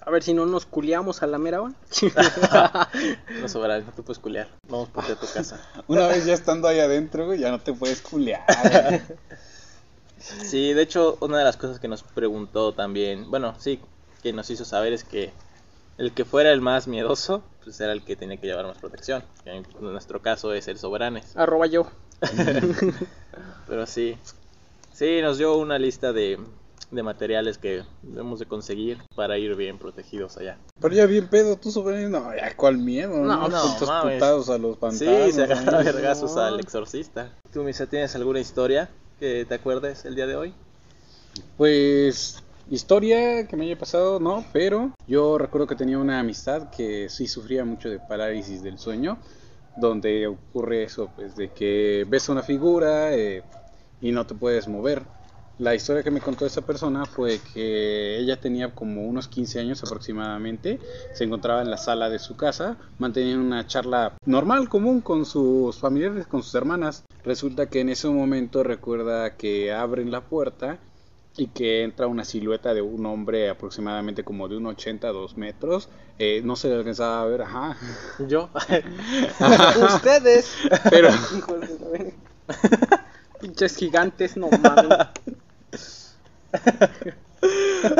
A 0.00 0.10
ver 0.10 0.22
si 0.22 0.32
no 0.32 0.46
nos 0.46 0.64
culiamos 0.64 1.22
a 1.22 1.26
la 1.26 1.38
mera 1.38 1.62
hora. 1.62 1.74
No 3.40 3.48
sobra, 3.48 3.80
no 3.80 3.92
te 3.92 4.02
puedes 4.02 4.18
culear. 4.18 4.48
Vamos 4.68 4.88
por 4.88 5.04
ti 5.04 5.12
a 5.12 5.16
tu 5.16 5.26
casa. 5.26 5.60
Una 5.86 6.06
vez 6.06 6.24
ya 6.24 6.34
estando 6.34 6.68
ahí 6.68 6.80
adentro, 6.80 7.26
güey, 7.26 7.40
ya 7.40 7.50
no 7.50 7.60
te 7.60 7.72
puedes 7.72 8.00
culear. 8.00 8.44
Sí, 10.18 10.72
de 10.72 10.82
hecho, 10.82 11.16
una 11.20 11.38
de 11.38 11.44
las 11.44 11.56
cosas 11.56 11.78
que 11.78 11.88
nos 11.88 12.02
preguntó 12.02 12.72
también, 12.72 13.30
bueno, 13.30 13.54
sí, 13.58 13.80
que 14.22 14.32
nos 14.32 14.50
hizo 14.50 14.64
saber 14.64 14.92
es 14.92 15.04
que 15.04 15.32
el 15.96 16.12
que 16.12 16.24
fuera 16.24 16.52
el 16.52 16.60
más 16.60 16.86
miedoso, 16.86 17.42
pues 17.62 17.80
era 17.80 17.92
el 17.92 18.04
que 18.04 18.16
tenía 18.16 18.36
que 18.36 18.46
llevar 18.46 18.66
más 18.66 18.78
protección. 18.78 19.24
En 19.44 19.64
nuestro 19.80 20.22
caso 20.22 20.52
es 20.54 20.68
el 20.68 20.78
Soberanes. 20.78 21.36
Arroba 21.36 21.66
yo. 21.66 21.86
Pero 23.66 23.86
sí, 23.86 24.16
sí, 24.92 25.20
nos 25.22 25.38
dio 25.38 25.56
una 25.56 25.78
lista 25.78 26.12
de, 26.12 26.38
de 26.90 27.02
materiales 27.02 27.58
que 27.58 27.82
debemos 28.02 28.38
de 28.38 28.46
conseguir 28.46 28.98
para 29.14 29.36
ir 29.38 29.54
bien 29.56 29.78
protegidos 29.78 30.38
allá. 30.38 30.58
Pero 30.80 30.94
ya 30.94 31.06
bien 31.06 31.28
pedo, 31.28 31.56
tú 31.56 31.70
sobre 31.70 32.08
no, 32.08 32.34
ya 32.34 32.56
cuál 32.56 32.78
miedo, 32.78 33.16
¿no? 33.16 33.24
No, 33.24 33.48
no, 33.48 33.86
mames. 33.86 34.14
putados 34.14 34.48
a 34.48 34.58
los 34.58 34.78
Sí, 34.92 35.32
se 35.32 35.42
agarra 35.42 35.78
a 35.80 35.82
¿no? 35.82 35.84
vergazos 35.84 36.36
al 36.36 36.60
exorcista. 36.60 37.32
¿Tú, 37.52 37.62
Misa, 37.62 37.86
tienes 37.86 38.14
alguna 38.14 38.40
historia 38.40 38.88
que 39.20 39.44
te 39.44 39.54
acuerdes 39.54 40.04
el 40.04 40.14
día 40.14 40.26
de 40.26 40.36
hoy? 40.36 40.54
Pues 41.56 42.42
historia 42.70 43.46
que 43.46 43.56
me 43.56 43.66
haya 43.66 43.78
pasado, 43.78 44.18
no, 44.20 44.44
pero 44.52 44.92
yo 45.06 45.38
recuerdo 45.38 45.66
que 45.66 45.74
tenía 45.74 45.98
una 45.98 46.20
amistad 46.20 46.70
que 46.70 47.08
sí 47.08 47.26
sufría 47.26 47.64
mucho 47.64 47.88
de 47.88 47.98
parálisis 47.98 48.62
del 48.62 48.78
sueño, 48.78 49.18
donde 49.76 50.26
ocurre 50.26 50.84
eso, 50.84 51.10
pues 51.14 51.36
de 51.36 51.50
que 51.50 52.06
ves 52.08 52.28
una 52.28 52.42
figura 52.42 53.14
eh, 53.14 53.42
y 54.00 54.12
no 54.12 54.26
te 54.26 54.34
puedes 54.34 54.68
mover. 54.68 55.02
La 55.58 55.74
historia 55.74 56.04
que 56.04 56.12
me 56.12 56.20
contó 56.20 56.46
esa 56.46 56.60
persona 56.60 57.04
fue 57.04 57.40
que 57.52 58.18
ella 58.18 58.40
tenía 58.40 58.72
como 58.76 59.04
unos 59.04 59.26
15 59.26 59.58
años 59.58 59.82
aproximadamente, 59.82 60.78
se 61.14 61.24
encontraba 61.24 61.62
en 61.62 61.70
la 61.70 61.76
sala 61.76 62.08
de 62.08 62.20
su 62.20 62.36
casa, 62.36 62.76
mantenían 62.98 63.40
una 63.40 63.66
charla 63.66 64.12
normal, 64.24 64.68
común 64.68 65.00
con 65.00 65.24
sus 65.24 65.76
familiares, 65.78 66.28
con 66.28 66.44
sus 66.44 66.54
hermanas. 66.54 67.02
Resulta 67.24 67.66
que 67.66 67.80
en 67.80 67.88
ese 67.88 68.08
momento 68.08 68.62
recuerda 68.62 69.36
que 69.36 69.72
abren 69.72 70.12
la 70.12 70.20
puerta 70.20 70.78
y 71.36 71.48
que 71.48 71.82
entra 71.82 72.06
una 72.06 72.24
silueta 72.24 72.72
de 72.72 72.82
un 72.82 73.04
hombre 73.06 73.50
aproximadamente 73.50 74.22
como 74.22 74.48
de 74.48 74.56
un 74.56 74.66
80 74.66 75.08
a 75.08 75.12
2 75.12 75.36
metros. 75.36 75.88
Eh, 76.20 76.40
no 76.44 76.54
se 76.54 76.68
le 76.68 76.76
alcanzaba 76.76 77.22
a 77.22 77.26
ver, 77.26 77.42
ajá. 77.42 77.76
Yo. 78.28 78.48
Ustedes. 79.94 80.52
Pero. 80.88 81.08
Pinches 83.40 83.76
gigantes, 83.76 84.36
no 84.36 84.48
mames. 84.50 85.08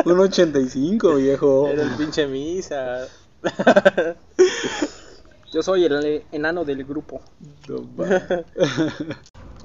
Un 0.05 0.19
85, 0.19 1.15
viejo. 1.15 1.67
Era 1.67 1.83
el 1.83 1.89
pinche 1.91 2.27
Misa. 2.27 3.07
Yo 5.51 5.63
soy 5.63 5.85
el 5.85 6.23
enano 6.31 6.65
del 6.65 6.83
grupo. 6.85 7.21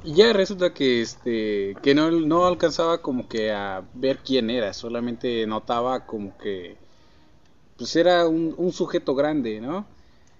Y 0.06 0.12
ya 0.16 0.34
resulta 0.34 0.74
que 0.74 1.00
este 1.00 1.78
que 1.80 1.94
no, 1.94 2.10
no 2.10 2.44
alcanzaba 2.44 3.00
como 3.00 3.26
que 3.26 3.52
a 3.52 3.82
ver 3.94 4.18
quién 4.18 4.50
era, 4.50 4.74
solamente 4.74 5.46
notaba 5.46 6.04
como 6.04 6.36
que 6.36 6.76
pues 7.78 7.96
era 7.96 8.28
un, 8.28 8.54
un 8.58 8.70
sujeto 8.70 9.14
grande, 9.14 9.62
¿no? 9.62 9.86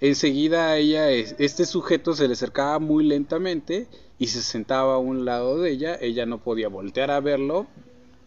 Enseguida 0.03 0.77
ella, 0.77 1.09
es- 1.11 1.35
este 1.39 1.65
sujeto 1.65 2.13
se 2.15 2.27
le 2.29 2.35
acercaba 2.35 2.79
muy 2.79 3.05
lentamente 3.05 3.87
y 4.19 4.27
se 4.27 4.43
sentaba 4.43 4.97
a 4.97 4.99
un 4.99 5.25
lado 5.25 5.59
de 5.63 5.71
ella, 5.71 5.97
ella 5.99 6.27
no 6.27 6.41
podía 6.43 6.69
voltear 6.69 7.11
a 7.11 7.21
verlo 7.21 7.67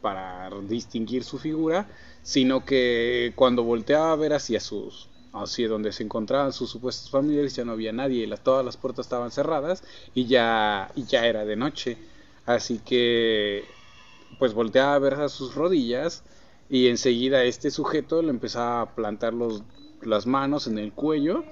para 0.08 0.50
distinguir 0.64 1.24
su 1.24 1.38
figura, 1.40 1.90
sino 2.22 2.66
que 2.66 3.34
cuando 3.36 3.64
volteaba 3.64 4.12
a 4.14 4.16
ver 4.16 4.34
hacia 4.34 4.60
sus 4.60 5.10
hacia 5.34 5.68
donde 5.68 5.92
se 5.92 6.04
encontraban 6.04 6.52
sus 6.54 6.70
supuestos 6.72 7.10
familiares 7.12 7.56
ya 7.56 7.66
no 7.66 7.74
había 7.74 7.92
nadie, 7.94 8.26
la- 8.28 8.38
todas 8.38 8.66
las 8.66 8.78
puertas 8.78 9.06
estaban 9.06 9.32
cerradas 9.32 9.84
y 10.14 10.26
ya 10.26 10.92
y 10.96 11.04
ya 11.06 11.28
era 11.28 11.46
de 11.46 11.56
noche. 11.56 11.98
Así 12.46 12.80
que 12.80 13.76
pues 14.38 14.54
volteaba 14.54 14.96
a 14.96 15.00
ver 15.00 15.16
a 15.16 15.30
sus 15.30 15.56
rodillas 15.56 16.24
y 16.70 16.88
enseguida 16.88 17.44
este 17.44 17.72
sujeto 17.72 18.22
le 18.22 18.30
empezaba 18.30 18.82
a 18.82 18.96
plantar 18.96 19.34
los, 19.34 19.64
las 20.02 20.26
manos 20.28 20.68
en 20.68 20.78
el 20.78 20.94
cuello, 20.94 21.46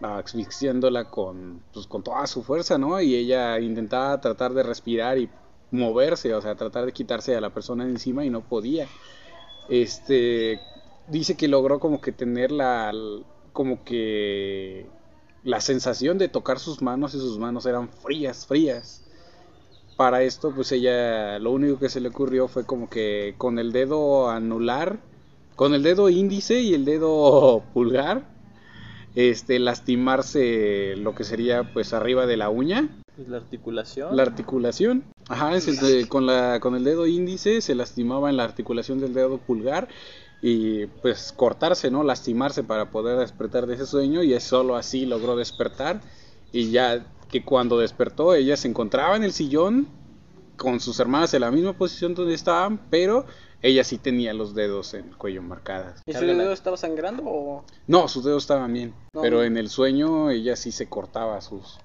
asfixiándola 0.00 1.10
con, 1.10 1.62
pues, 1.72 1.86
con 1.86 2.02
toda 2.02 2.26
su 2.26 2.42
fuerza, 2.42 2.78
¿no? 2.78 3.00
Y 3.00 3.14
ella 3.16 3.58
intentaba 3.60 4.20
tratar 4.20 4.52
de 4.54 4.62
respirar 4.62 5.18
y 5.18 5.30
moverse, 5.70 6.34
o 6.34 6.40
sea, 6.40 6.54
tratar 6.54 6.86
de 6.86 6.92
quitarse 6.92 7.36
a 7.36 7.40
la 7.40 7.50
persona 7.50 7.84
de 7.84 7.90
encima 7.90 8.24
y 8.24 8.30
no 8.30 8.40
podía. 8.42 8.86
Este 9.68 10.60
dice 11.08 11.36
que 11.36 11.48
logró 11.48 11.80
como 11.80 12.00
que 12.00 12.12
tener 12.12 12.52
la 12.52 12.92
como 13.52 13.84
que 13.84 14.86
la 15.42 15.60
sensación 15.60 16.18
de 16.18 16.28
tocar 16.28 16.58
sus 16.58 16.82
manos 16.82 17.14
y 17.14 17.18
sus 17.18 17.38
manos 17.38 17.66
eran 17.66 17.88
frías, 17.88 18.46
frías. 18.46 19.04
Para 19.96 20.22
esto, 20.22 20.52
pues 20.54 20.70
ella 20.70 21.38
lo 21.40 21.50
único 21.50 21.78
que 21.78 21.88
se 21.88 22.00
le 22.00 22.08
ocurrió 22.08 22.46
fue 22.46 22.64
como 22.64 22.88
que 22.88 23.34
con 23.36 23.58
el 23.58 23.72
dedo 23.72 24.30
anular, 24.30 25.00
con 25.56 25.74
el 25.74 25.82
dedo 25.82 26.08
índice 26.08 26.60
y 26.60 26.74
el 26.74 26.84
dedo 26.84 27.64
pulgar, 27.74 28.28
este 29.16 29.58
lastimarse 29.58 30.94
lo 30.96 31.14
que 31.14 31.24
sería 31.24 31.72
pues 31.72 31.92
arriba 31.92 32.26
de 32.26 32.36
la 32.36 32.50
uña, 32.50 32.88
La 33.26 33.36
articulación. 33.38 34.16
la 34.16 34.22
articulación. 34.22 35.04
Ajá, 35.28 35.54
es 35.56 35.66
el 35.68 35.76
de- 35.78 36.08
con 36.08 36.26
la 36.26 36.60
con 36.60 36.74
el 36.76 36.84
dedo 36.84 37.06
índice 37.06 37.60
se 37.60 37.74
lastimaba 37.74 38.30
en 38.30 38.36
la 38.36 38.44
articulación 38.44 39.00
del 39.00 39.12
dedo 39.14 39.38
pulgar 39.38 39.88
y 40.40 40.86
pues 40.86 41.32
cortarse, 41.36 41.90
¿no? 41.90 42.04
Lastimarse 42.04 42.62
para 42.62 42.90
poder 42.90 43.18
despertar 43.18 43.66
de 43.66 43.74
ese 43.74 43.86
sueño 43.86 44.22
y 44.22 44.34
es 44.34 44.44
solo 44.44 44.76
así 44.76 45.04
logró 45.04 45.36
despertar 45.36 46.00
y 46.52 46.70
ya 46.70 47.04
que 47.30 47.44
cuando 47.44 47.76
despertó 47.78 48.34
ella 48.34 48.56
se 48.56 48.68
encontraba 48.68 49.16
en 49.16 49.24
el 49.24 49.32
sillón 49.32 49.88
con 50.56 50.80
sus 50.80 50.98
hermanas 51.00 51.34
en 51.34 51.40
la 51.42 51.50
misma 51.50 51.72
posición 51.72 52.14
donde 52.14 52.34
estaban, 52.34 52.78
pero 52.90 53.26
ella 53.62 53.82
sí 53.84 53.98
tenía 53.98 54.32
los 54.32 54.54
dedos 54.54 54.94
en 54.94 55.08
el 55.08 55.16
cuello 55.16 55.42
marcadas. 55.42 56.00
¿Y 56.06 56.12
su 56.12 56.20
dedo 56.24 56.52
estaba 56.52 56.76
sangrando 56.76 57.22
o...? 57.26 57.64
No, 57.88 58.06
sus 58.08 58.24
dedos 58.24 58.44
estaban 58.44 58.72
bien, 58.72 58.94
No. 59.12 59.20
pero 59.22 59.42
en 59.42 59.56
el 59.56 59.68
sueño 59.68 60.30
ella 60.30 60.54
sí 60.56 60.70
se 60.72 60.88
cortaba 60.88 61.40
sus, 61.40 61.78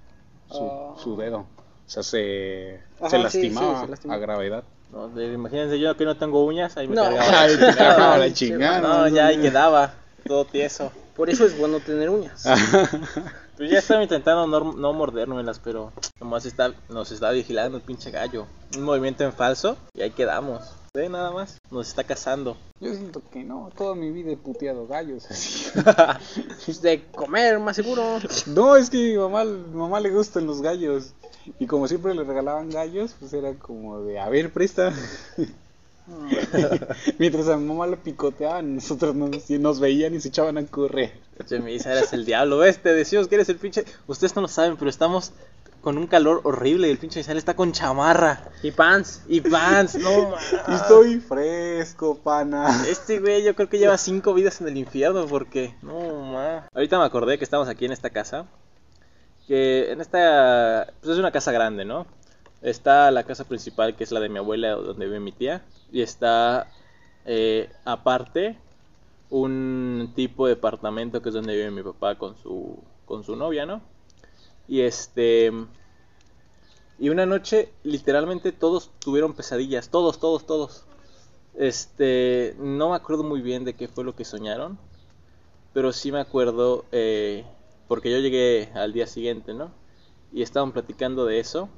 su, 0.49 0.63
Ah. 0.71 0.95
su 1.01 1.17
dedo. 1.17 1.39
O 1.39 1.89
sea, 1.89 2.03
se, 2.03 2.81
Ajá, 2.99 3.09
se 3.09 3.19
lastimaba 3.19 3.75
sí, 3.79 3.85
se 3.85 3.91
lastimaba. 3.91 4.17
a 4.17 4.21
gravedad. 4.21 4.63
No, 4.91 5.09
de- 5.09 5.33
imagínense 5.33 5.79
yo 5.79 5.97
que 5.97 6.05
no 6.05 6.15
tengo 6.17 6.45
uñas, 6.45 6.77
ahí 6.77 6.87
me 6.87 6.95
No. 6.95 7.03
cargaba. 7.03 7.23
Ay, 7.41 7.55
te 7.59 7.75
cargaba 7.75 8.17
la 8.17 8.33
chingada. 8.33 8.79
No, 8.81 9.07
ya 9.07 9.27
ahí 9.27 9.37
quedaba, 9.39 9.93
todo 10.27 10.45
tieso. 10.45 10.91
Por 11.15 11.29
eso 11.29 11.45
es 11.45 11.57
bueno 11.57 11.79
tener 11.79 12.09
uñas. 12.09 12.45
Pues 13.55 13.69
ya 13.69 13.77
estaba 13.77 14.01
intentando 14.01 14.47
no, 14.47 14.73
no 14.73 14.93
mordérmelas, 14.93 15.59
pero 15.59 15.91
nomás 16.19 16.43
está, 16.47 16.71
nos 16.89 17.11
está 17.11 17.29
vigilando 17.29 17.77
el 17.77 17.83
pinche 17.83 18.09
gallo. 18.09 18.47
Un 18.75 18.81
movimiento 18.81 19.23
en 19.23 19.31
falso 19.31 19.77
y 19.93 20.01
ahí 20.01 20.09
quedamos. 20.09 20.63
¿Ve 20.95 21.09
nada 21.09 21.31
más? 21.31 21.57
Nos 21.71 21.87
está 21.87 22.03
cazando. 22.03 22.55
Yo 22.79 22.93
siento 22.93 23.23
que 23.31 23.43
no, 23.43 23.71
toda 23.75 23.95
mi 23.95 24.11
vida 24.11 24.31
he 24.31 24.37
puteado 24.37 24.85
gallos 24.85 25.25
así. 25.27 25.71
De 26.83 27.03
comer, 27.05 27.57
más 27.57 27.77
seguro. 27.77 28.19
No, 28.45 28.75
es 28.75 28.91
que 28.91 28.97
a 28.99 29.01
mi 29.01 29.17
mamá, 29.17 29.43
mi 29.43 29.75
mamá 29.75 29.99
le 29.99 30.11
gustan 30.11 30.45
los 30.45 30.61
gallos. 30.61 31.13
Y 31.57 31.65
como 31.65 31.87
siempre 31.87 32.13
le 32.13 32.23
regalaban 32.23 32.69
gallos, 32.69 33.15
pues 33.19 33.33
era 33.33 33.55
como 33.55 34.03
de, 34.03 34.19
a 34.19 34.29
ver, 34.29 34.53
presta. 34.53 34.93
Mientras 37.17 37.47
a 37.47 37.57
mi 37.57 37.65
mamá 37.65 37.87
lo 37.87 37.97
picoteaban, 37.97 38.75
nosotros 38.75 39.15
nos, 39.15 39.49
nos 39.49 39.79
veían 39.79 40.13
y 40.13 40.21
se 40.21 40.27
echaban 40.27 40.59
a 40.59 40.67
correr. 40.67 41.11
Che, 41.43 41.59
me 41.59 41.71
dice, 41.71 41.89
eres 41.89 42.13
el 42.13 42.23
diablo, 42.23 42.59
¿ves? 42.59 42.77
Te 42.77 42.93
decimos 42.93 43.27
que 43.27 43.33
eres 43.33 43.49
el 43.49 43.57
pinche... 43.57 43.83
Ustedes 44.05 44.35
no 44.35 44.43
lo 44.43 44.47
saben, 44.47 44.77
pero 44.77 44.91
estamos 44.91 45.31
con 45.83 45.97
un 45.97 46.07
calor 46.07 46.39
horrible 46.45 46.87
y 46.87 46.91
el 46.91 46.97
pinche 46.97 47.19
Misael 47.19 47.37
está 47.37 47.57
con 47.57 47.73
chamarra 47.73 48.49
Y 48.63 48.71
pants. 48.71 49.21
y 49.27 49.41
pants, 49.41 49.95
no 49.95 50.29
ma. 50.31 50.37
Y 50.69 50.73
estoy 50.75 51.19
fresco, 51.19 52.17
pana. 52.17 52.85
Este 52.87 53.19
güey 53.19 53.43
yo 53.43 53.53
creo 53.53 53.67
que 53.67 53.77
lleva 53.77 53.97
cinco 53.97 54.33
vidas 54.33 54.61
en 54.61 54.69
el 54.69 54.77
infierno 54.77 55.25
porque... 55.27 55.75
No, 55.81 56.21
ma. 56.31 56.69
Ahorita 56.73 56.97
me 56.97 57.03
acordé 57.03 57.37
que 57.37 57.43
estamos 57.43 57.67
aquí 57.67 57.83
en 57.83 57.91
esta 57.91 58.09
casa. 58.11 58.45
Que 59.45 59.91
en 59.91 59.99
esta... 59.99 60.87
Pues 61.01 61.11
es 61.11 61.19
una 61.19 61.31
casa 61.31 61.51
grande, 61.51 61.83
¿no? 61.83 62.07
Está 62.61 63.11
la 63.11 63.25
casa 63.25 63.43
principal 63.43 63.97
que 63.97 64.05
es 64.05 64.11
la 64.13 64.21
de 64.21 64.29
mi 64.29 64.37
abuela 64.37 64.71
donde 64.71 65.05
vive 65.05 65.19
mi 65.19 65.33
tía. 65.33 65.65
Y 65.91 66.01
está 66.01 66.67
eh, 67.25 67.69
aparte 67.83 68.57
un 69.29 70.13
tipo 70.15 70.47
de 70.47 70.55
departamento 70.55 71.21
que 71.21 71.27
es 71.27 71.35
donde 71.35 71.55
vive 71.57 71.71
mi 71.71 71.83
papá 71.83 72.15
con 72.15 72.37
su, 72.37 72.79
con 73.05 73.25
su 73.25 73.35
novia, 73.35 73.65
¿no? 73.65 73.81
Y 74.67 74.81
este... 74.81 75.51
Y 76.99 77.09
una 77.09 77.25
noche 77.25 77.69
literalmente 77.83 78.51
todos 78.51 78.91
tuvieron 78.99 79.33
pesadillas, 79.33 79.89
todos, 79.89 80.19
todos, 80.19 80.45
todos. 80.45 80.85
Este, 81.55 82.55
no 82.59 82.89
me 82.89 82.95
acuerdo 82.95 83.23
muy 83.23 83.41
bien 83.41 83.65
de 83.65 83.73
qué 83.73 83.87
fue 83.87 84.03
lo 84.03 84.15
que 84.15 84.25
soñaron, 84.25 84.79
pero 85.73 85.91
sí 85.91 86.11
me 86.11 86.19
acuerdo 86.19 86.85
eh, 86.91 87.45
porque 87.87 88.11
yo 88.11 88.19
llegué 88.19 88.69
al 88.73 88.93
día 88.93 89.07
siguiente, 89.07 89.53
¿no? 89.53 89.71
Y 90.31 90.41
estaban 90.41 90.71
platicando 90.71 91.25
de 91.25 91.39
eso, 91.39 91.69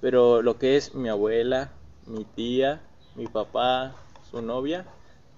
pero 0.00 0.40
lo 0.42 0.58
que 0.58 0.76
es 0.76 0.94
mi 0.94 1.08
abuela, 1.08 1.72
mi 2.06 2.24
tía, 2.24 2.80
mi 3.14 3.26
papá, 3.26 3.94
su 4.30 4.40
novia, 4.40 4.86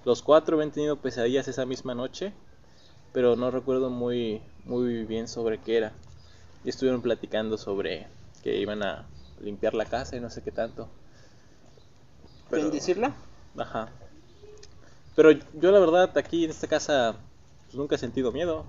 los 0.04 0.22
cuatro 0.22 0.56
habían 0.56 0.72
tenido 0.72 0.96
pesadillas 0.96 1.48
esa 1.48 1.66
misma 1.66 1.94
noche, 1.94 2.32
pero 3.12 3.34
no 3.34 3.50
recuerdo 3.50 3.90
muy, 3.90 4.42
muy 4.64 5.04
bien 5.04 5.26
sobre 5.26 5.58
qué 5.58 5.78
era. 5.78 5.92
Y 6.64 6.68
estuvieron 6.68 7.02
platicando 7.02 7.56
sobre 7.58 8.06
que 8.42 8.56
iban 8.56 8.82
a 8.82 9.06
limpiar 9.40 9.74
la 9.74 9.84
casa 9.86 10.16
y 10.16 10.20
no 10.20 10.30
sé 10.30 10.42
qué 10.42 10.50
tanto. 10.50 10.88
Pero- 12.50 12.62
¿Bendecirla? 12.64 13.14
Ajá. 13.56 13.88
Pero 15.14 15.30
yo 15.32 15.70
la 15.72 15.78
verdad 15.78 16.16
aquí 16.18 16.44
en 16.44 16.50
esta 16.50 16.66
casa 16.66 17.16
pues, 17.66 17.74
nunca 17.76 17.94
he 17.94 17.98
sentido 17.98 18.32
miedo. 18.32 18.66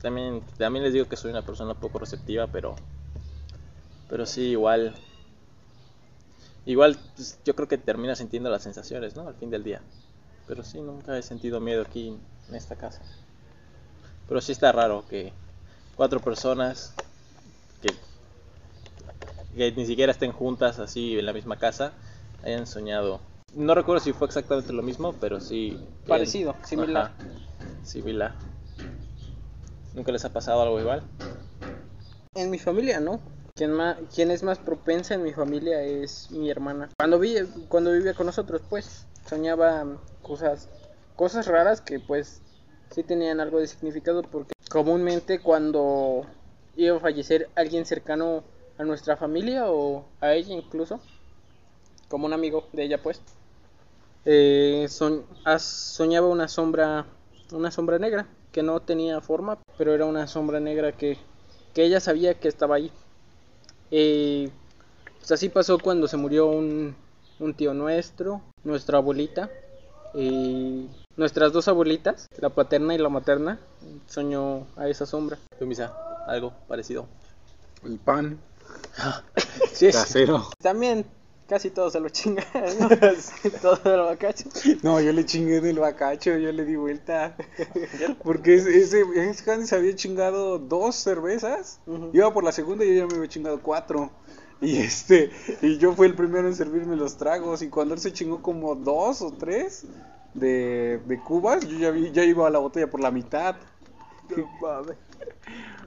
También, 0.00 0.42
también 0.58 0.84
les 0.84 0.92
digo 0.92 1.06
que 1.08 1.16
soy 1.16 1.30
una 1.30 1.42
persona 1.42 1.74
poco 1.74 1.98
receptiva, 1.98 2.48
pero 2.48 2.74
pero 4.08 4.26
sí 4.26 4.42
igual 4.50 4.94
igual 6.66 6.98
pues, 7.16 7.38
yo 7.44 7.54
creo 7.54 7.68
que 7.68 7.78
termina 7.78 8.14
sintiendo 8.16 8.50
las 8.50 8.62
sensaciones, 8.62 9.14
¿no? 9.16 9.26
Al 9.28 9.34
fin 9.34 9.50
del 9.50 9.62
día. 9.64 9.80
Pero 10.46 10.64
sí 10.64 10.80
nunca 10.80 11.16
he 11.16 11.22
sentido 11.22 11.60
miedo 11.60 11.82
aquí 11.82 12.18
en 12.48 12.54
esta 12.54 12.76
casa. 12.76 13.00
Pero 14.28 14.40
sí 14.40 14.52
está 14.52 14.72
raro 14.72 15.04
que 15.08 15.32
cuatro 15.96 16.20
personas 16.20 16.94
que 17.80 17.94
que 19.56 19.72
ni 19.72 19.86
siquiera 19.86 20.12
estén 20.12 20.32
juntas 20.32 20.78
así 20.78 21.18
en 21.18 21.26
la 21.26 21.32
misma 21.32 21.58
casa 21.58 21.92
hayan 22.42 22.66
soñado. 22.66 23.20
No 23.54 23.74
recuerdo 23.74 24.02
si 24.02 24.12
fue 24.12 24.26
exactamente 24.26 24.72
lo 24.72 24.82
mismo, 24.82 25.12
pero 25.14 25.40
sí. 25.40 25.78
Parecido, 26.08 26.56
similar. 26.64 27.04
Ajá, 27.04 27.14
similar. 27.84 28.34
¿Nunca 29.94 30.10
les 30.10 30.24
ha 30.24 30.32
pasado 30.32 30.62
algo 30.62 30.80
igual? 30.80 31.02
En 32.34 32.50
mi 32.50 32.58
familia, 32.58 32.98
¿no? 32.98 33.20
Quien, 33.54 33.72
más, 33.72 33.98
quien 34.14 34.30
es 34.30 34.42
más 34.42 34.58
propensa 34.58 35.14
en 35.14 35.22
mi 35.22 35.34
familia 35.34 35.82
es 35.82 36.30
mi 36.30 36.48
hermana. 36.48 36.88
Cuando, 36.96 37.18
vi, 37.18 37.36
cuando 37.68 37.92
vivía 37.92 38.14
con 38.14 38.24
nosotros, 38.24 38.62
pues, 38.70 39.06
soñaba 39.28 39.84
cosas, 40.22 40.70
cosas 41.14 41.46
raras 41.46 41.82
que, 41.82 42.00
pues, 42.00 42.40
sí 42.90 43.02
tenían 43.02 43.40
algo 43.40 43.58
de 43.60 43.66
significado 43.66 44.22
porque 44.22 44.54
comúnmente 44.72 45.38
cuando 45.38 46.24
iba 46.76 46.96
a 46.96 47.00
fallecer 47.00 47.50
alguien 47.54 47.84
cercano 47.84 48.42
a 48.78 48.84
nuestra 48.84 49.18
familia 49.18 49.70
o 49.70 50.06
a 50.18 50.32
ella 50.32 50.54
incluso, 50.54 50.98
como 52.08 52.24
un 52.24 52.32
amigo 52.32 52.66
de 52.72 52.84
ella, 52.84 53.02
pues, 53.02 53.20
eh, 54.24 54.86
soñaba 54.88 56.26
una 56.26 56.48
sombra, 56.48 57.04
una 57.52 57.70
sombra 57.70 57.98
negra 57.98 58.26
que 58.50 58.62
no 58.62 58.80
tenía 58.80 59.20
forma, 59.20 59.58
pero 59.76 59.92
era 59.92 60.06
una 60.06 60.26
sombra 60.26 60.58
negra 60.58 60.92
que, 60.92 61.18
que 61.74 61.84
ella 61.84 62.00
sabía 62.00 62.32
que 62.40 62.48
estaba 62.48 62.76
ahí. 62.76 62.90
Eh, 63.90 64.50
pues 65.18 65.32
así 65.32 65.50
pasó 65.50 65.78
cuando 65.78 66.08
se 66.08 66.16
murió 66.16 66.46
un, 66.46 66.96
un 67.40 67.52
tío 67.52 67.74
nuestro, 67.74 68.40
nuestra 68.64 68.96
abuelita, 68.96 69.50
nuestras 71.16 71.52
dos 71.52 71.68
abuelitas, 71.68 72.26
la 72.38 72.50
paterna 72.50 72.94
y 72.94 72.98
la 72.98 73.08
materna, 73.08 73.58
soñó 74.06 74.66
a 74.76 74.88
esa 74.88 75.06
sombra. 75.06 75.38
¿Tú, 75.58 75.66
Misa? 75.66 75.92
¿Algo 76.26 76.52
parecido? 76.68 77.06
El 77.84 77.98
pan 77.98 78.38
Sí, 79.72 79.90
casero. 79.90 80.50
También 80.60 81.04
casi 81.48 81.70
todos 81.70 81.92
se 81.92 82.00
lo 82.00 82.08
chingaron, 82.08 82.78
¿no? 82.78 82.88
todo 83.62 83.94
el 83.94 84.00
bacacho. 84.00 84.48
No, 84.82 85.00
yo 85.00 85.12
le 85.12 85.26
chingué 85.26 85.60
del 85.60 85.78
bacacho, 85.78 86.36
yo 86.38 86.52
le 86.52 86.64
di 86.64 86.76
vuelta. 86.76 87.36
Porque 88.24 88.54
ese, 88.54 88.78
ese, 88.78 89.66
se 89.66 89.76
había 89.76 89.94
chingado 89.94 90.58
dos 90.58 90.96
cervezas. 90.96 91.80
Iba 92.12 92.32
por 92.32 92.44
la 92.44 92.52
segunda 92.52 92.84
y 92.84 92.88
yo 92.88 92.94
ya 92.94 93.06
me 93.06 93.16
había 93.16 93.28
chingado 93.28 93.60
cuatro. 93.60 94.10
Y 94.60 94.78
este, 94.78 95.30
y 95.60 95.76
yo 95.78 95.92
fui 95.92 96.06
el 96.06 96.14
primero 96.14 96.46
en 96.46 96.54
servirme 96.54 96.96
los 96.96 97.16
tragos. 97.16 97.62
Y 97.62 97.68
cuando 97.68 97.94
él 97.94 98.00
se 98.00 98.12
chingó 98.12 98.40
como 98.40 98.74
dos 98.74 99.20
o 99.20 99.32
tres 99.32 99.84
de, 100.34 101.00
de 101.04 101.20
cubas, 101.20 101.66
yo 101.66 101.78
ya, 101.78 101.90
vi, 101.90 102.10
ya 102.12 102.24
iba 102.24 102.46
a 102.46 102.50
la 102.50 102.58
botella 102.58 102.90
por 102.90 103.00
la 103.00 103.10
mitad. 103.10 103.56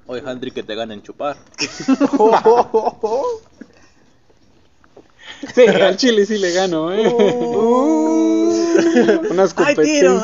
Oye, 0.08 0.22
Handry, 0.26 0.52
que 0.52 0.64
te 0.64 0.76
ganen 0.76 1.02
chupar. 1.02 1.38
Sí, 5.54 5.68
al 5.68 5.98
chile 5.98 6.26
sí 6.26 6.38
le 6.38 6.52
gano, 6.52 6.94
¿eh? 6.94 7.08
Uh, 7.08 8.52
unas 9.30 9.54
competencias. 9.54 10.24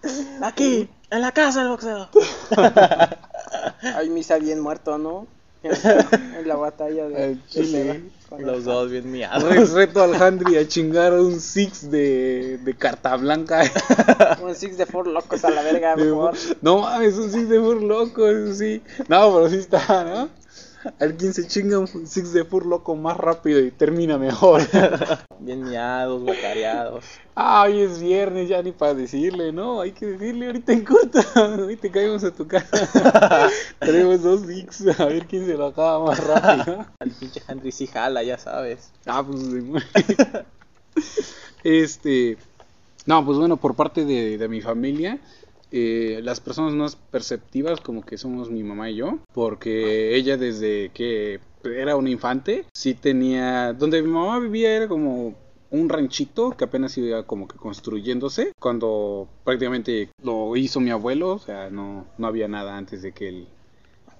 Aquí, 0.42 0.88
en 1.10 1.20
la 1.20 1.32
casa 1.32 1.60
del 1.60 1.70
boxeo. 1.70 2.08
Ay, 3.96 4.10
misa 4.10 4.38
bien 4.38 4.60
muerto, 4.60 4.98
¿no? 4.98 5.26
En 5.64 6.48
la 6.48 6.56
batalla 6.56 7.08
de, 7.08 7.38
chile. 7.48 8.02
Los 8.38 8.64
dos 8.64 8.90
bien 8.90 9.10
miados. 9.12 9.44
Re- 9.44 9.64
Reto 9.86 10.02
al 10.02 10.14
Handry 10.20 10.56
a 10.56 10.66
chingar 10.66 11.12
un 11.12 11.38
Six 11.40 11.90
de, 11.90 12.58
de 12.64 12.74
carta 12.74 13.14
blanca. 13.16 13.62
Un 14.42 14.54
six 14.54 14.76
de 14.76 14.86
four 14.86 15.06
locos 15.06 15.44
a 15.44 15.50
la 15.50 15.62
verga, 15.62 15.96
favor. 15.96 16.34
No 16.60 16.78
mames, 16.80 17.16
un 17.16 17.30
Six 17.30 17.48
de 17.48 17.60
Fur 17.60 17.80
loco, 17.82 18.26
eso 18.28 18.54
sí. 18.54 18.82
No, 19.08 19.32
pero 19.34 19.48
sí 19.48 19.56
está, 19.56 20.04
¿no? 20.04 20.28
Alguien 21.00 21.32
se 21.32 21.46
chinga 21.46 21.78
un 21.78 21.86
Six 21.88 22.32
de 22.32 22.44
Fur 22.44 22.66
loco 22.66 22.94
más 22.94 23.16
rápido 23.16 23.60
y 23.60 23.70
termina 23.70 24.18
mejor. 24.18 24.62
Bien 25.38 25.64
miados, 25.64 26.22
guacareados. 26.22 27.04
Ah, 27.34 27.62
hoy 27.66 27.80
es 27.80 28.00
viernes, 28.00 28.48
ya 28.48 28.62
ni 28.62 28.72
para 28.72 28.94
decirle, 28.94 29.52
¿no? 29.52 29.80
Hay 29.80 29.92
que 29.92 30.06
decirle 30.06 30.46
ahorita 30.46 30.72
en 30.72 30.84
corta. 30.84 31.24
Ahorita 31.34 31.90
caemos 31.90 32.22
a 32.24 32.30
tu 32.30 32.46
casa. 32.46 33.50
Tenemos 33.80 34.22
dos 34.22 34.42
Six, 34.42 35.00
a 35.00 35.06
ver 35.06 35.26
quién 35.26 35.46
se 35.46 35.54
lo 35.54 35.66
acaba 35.66 36.04
más 36.04 36.22
rápido. 36.22 36.86
Al 36.98 37.10
pinche 37.10 37.42
Henry 37.48 37.72
sí 37.72 37.86
jala, 37.86 38.22
ya 38.22 38.38
sabes. 38.38 38.90
Ah, 39.06 39.24
pues. 39.24 39.42
este. 41.64 42.36
No, 43.06 43.24
pues 43.24 43.38
bueno, 43.38 43.56
por 43.56 43.74
parte 43.74 44.04
de, 44.04 44.38
de 44.38 44.48
mi 44.48 44.60
familia, 44.60 45.18
eh, 45.76 46.20
las 46.22 46.38
personas 46.40 46.72
más 46.74 46.94
perceptivas, 46.96 47.80
como 47.80 48.02
que 48.06 48.16
somos 48.16 48.48
mi 48.50 48.62
mamá 48.62 48.90
y 48.90 48.96
yo, 48.96 49.18
porque 49.32 50.14
ella 50.14 50.36
desde 50.36 50.90
que 50.94 51.40
era 51.64 51.96
un 51.96 52.06
infante, 52.06 52.64
sí 52.74 52.94
tenía. 52.94 53.72
Donde 53.72 54.00
mi 54.02 54.08
mamá 54.10 54.38
vivía 54.38 54.72
era 54.76 54.86
como 54.86 55.34
un 55.70 55.88
ranchito 55.88 56.52
que 56.56 56.64
apenas 56.64 56.96
iba 56.98 57.24
como 57.26 57.48
que 57.48 57.56
construyéndose 57.56 58.52
cuando 58.60 59.28
prácticamente 59.42 60.10
lo 60.22 60.54
hizo 60.56 60.78
mi 60.78 60.90
abuelo 60.90 61.30
o 61.32 61.38
sea 61.40 61.68
no 61.68 62.06
no 62.16 62.26
había 62.28 62.46
nada 62.46 62.76
antes 62.76 63.02
de 63.02 63.10
que 63.10 63.28
él 63.28 63.48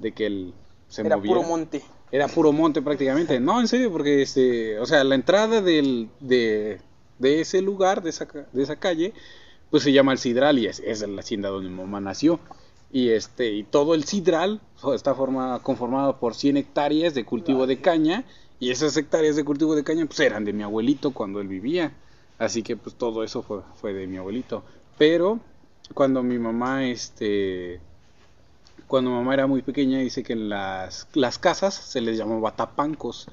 de 0.00 0.10
que 0.10 0.26
él 0.26 0.52
se 0.88 1.02
Era 1.02 1.16
moviera 1.16 1.36
puro 1.38 1.48
monte. 1.48 1.82
era 2.10 2.28
puro 2.28 2.52
monte 2.52 2.82
prácticamente. 2.82 3.38
No, 3.40 3.60
en 3.60 3.68
serio, 3.68 3.90
porque 3.92 4.22
este, 4.22 4.78
o 4.80 4.86
sea, 4.86 5.04
la 5.04 5.14
entrada 5.14 5.60
del, 5.60 6.08
de, 6.20 6.80
de 7.18 7.40
ese 7.40 7.62
lugar, 7.62 8.02
de 8.02 8.10
esa, 8.10 8.26
de 8.52 8.62
esa 8.62 8.76
calle, 8.76 9.12
pues 9.74 9.82
se 9.82 9.92
llama 9.92 10.12
el 10.12 10.18
Sidral 10.18 10.60
y 10.60 10.66
es, 10.66 10.78
es 10.78 11.00
la 11.00 11.18
hacienda 11.18 11.48
donde 11.48 11.68
mi 11.68 11.74
mamá 11.74 12.00
nació. 12.00 12.38
Y 12.92 13.08
este, 13.08 13.50
y 13.50 13.64
todo 13.64 13.96
el 13.96 14.04
Sidral 14.04 14.60
está 14.94 15.16
forma, 15.16 15.60
conformado 15.64 16.20
por 16.20 16.36
100 16.36 16.58
hectáreas 16.58 17.12
de 17.12 17.24
cultivo 17.24 17.66
de 17.66 17.80
caña 17.80 18.22
y 18.60 18.70
esas 18.70 18.96
hectáreas 18.96 19.34
de 19.34 19.42
cultivo 19.42 19.74
de 19.74 19.82
caña 19.82 20.06
pues 20.06 20.20
eran 20.20 20.44
de 20.44 20.52
mi 20.52 20.62
abuelito 20.62 21.10
cuando 21.10 21.40
él 21.40 21.48
vivía. 21.48 21.92
Así 22.38 22.62
que 22.62 22.76
pues 22.76 22.94
todo 22.94 23.24
eso 23.24 23.42
fue, 23.42 23.62
fue 23.80 23.92
de 23.92 24.06
mi 24.06 24.16
abuelito. 24.16 24.62
Pero 24.96 25.40
cuando 25.92 26.22
mi 26.22 26.38
mamá 26.38 26.86
este 26.86 27.80
cuando 28.86 29.10
mamá 29.10 29.34
era 29.34 29.48
muy 29.48 29.62
pequeña 29.62 29.98
dice 29.98 30.22
que 30.22 30.34
en 30.34 30.50
las, 30.50 31.08
las 31.14 31.40
casas 31.40 31.74
se 31.74 32.00
les 32.00 32.16
llamaba 32.16 32.54
tapancos. 32.54 33.26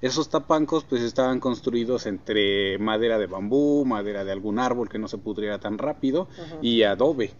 Esos 0.00 0.28
tapancos 0.28 0.84
pues 0.84 1.02
estaban 1.02 1.40
construidos 1.40 2.06
entre 2.06 2.78
madera 2.78 3.18
de 3.18 3.26
bambú, 3.26 3.84
madera 3.84 4.24
de 4.24 4.32
algún 4.32 4.58
árbol 4.58 4.88
que 4.88 4.98
no 4.98 5.08
se 5.08 5.18
pudriera 5.18 5.58
tan 5.58 5.76
rápido 5.78 6.28
y 6.62 6.84
adobe, 6.84 7.32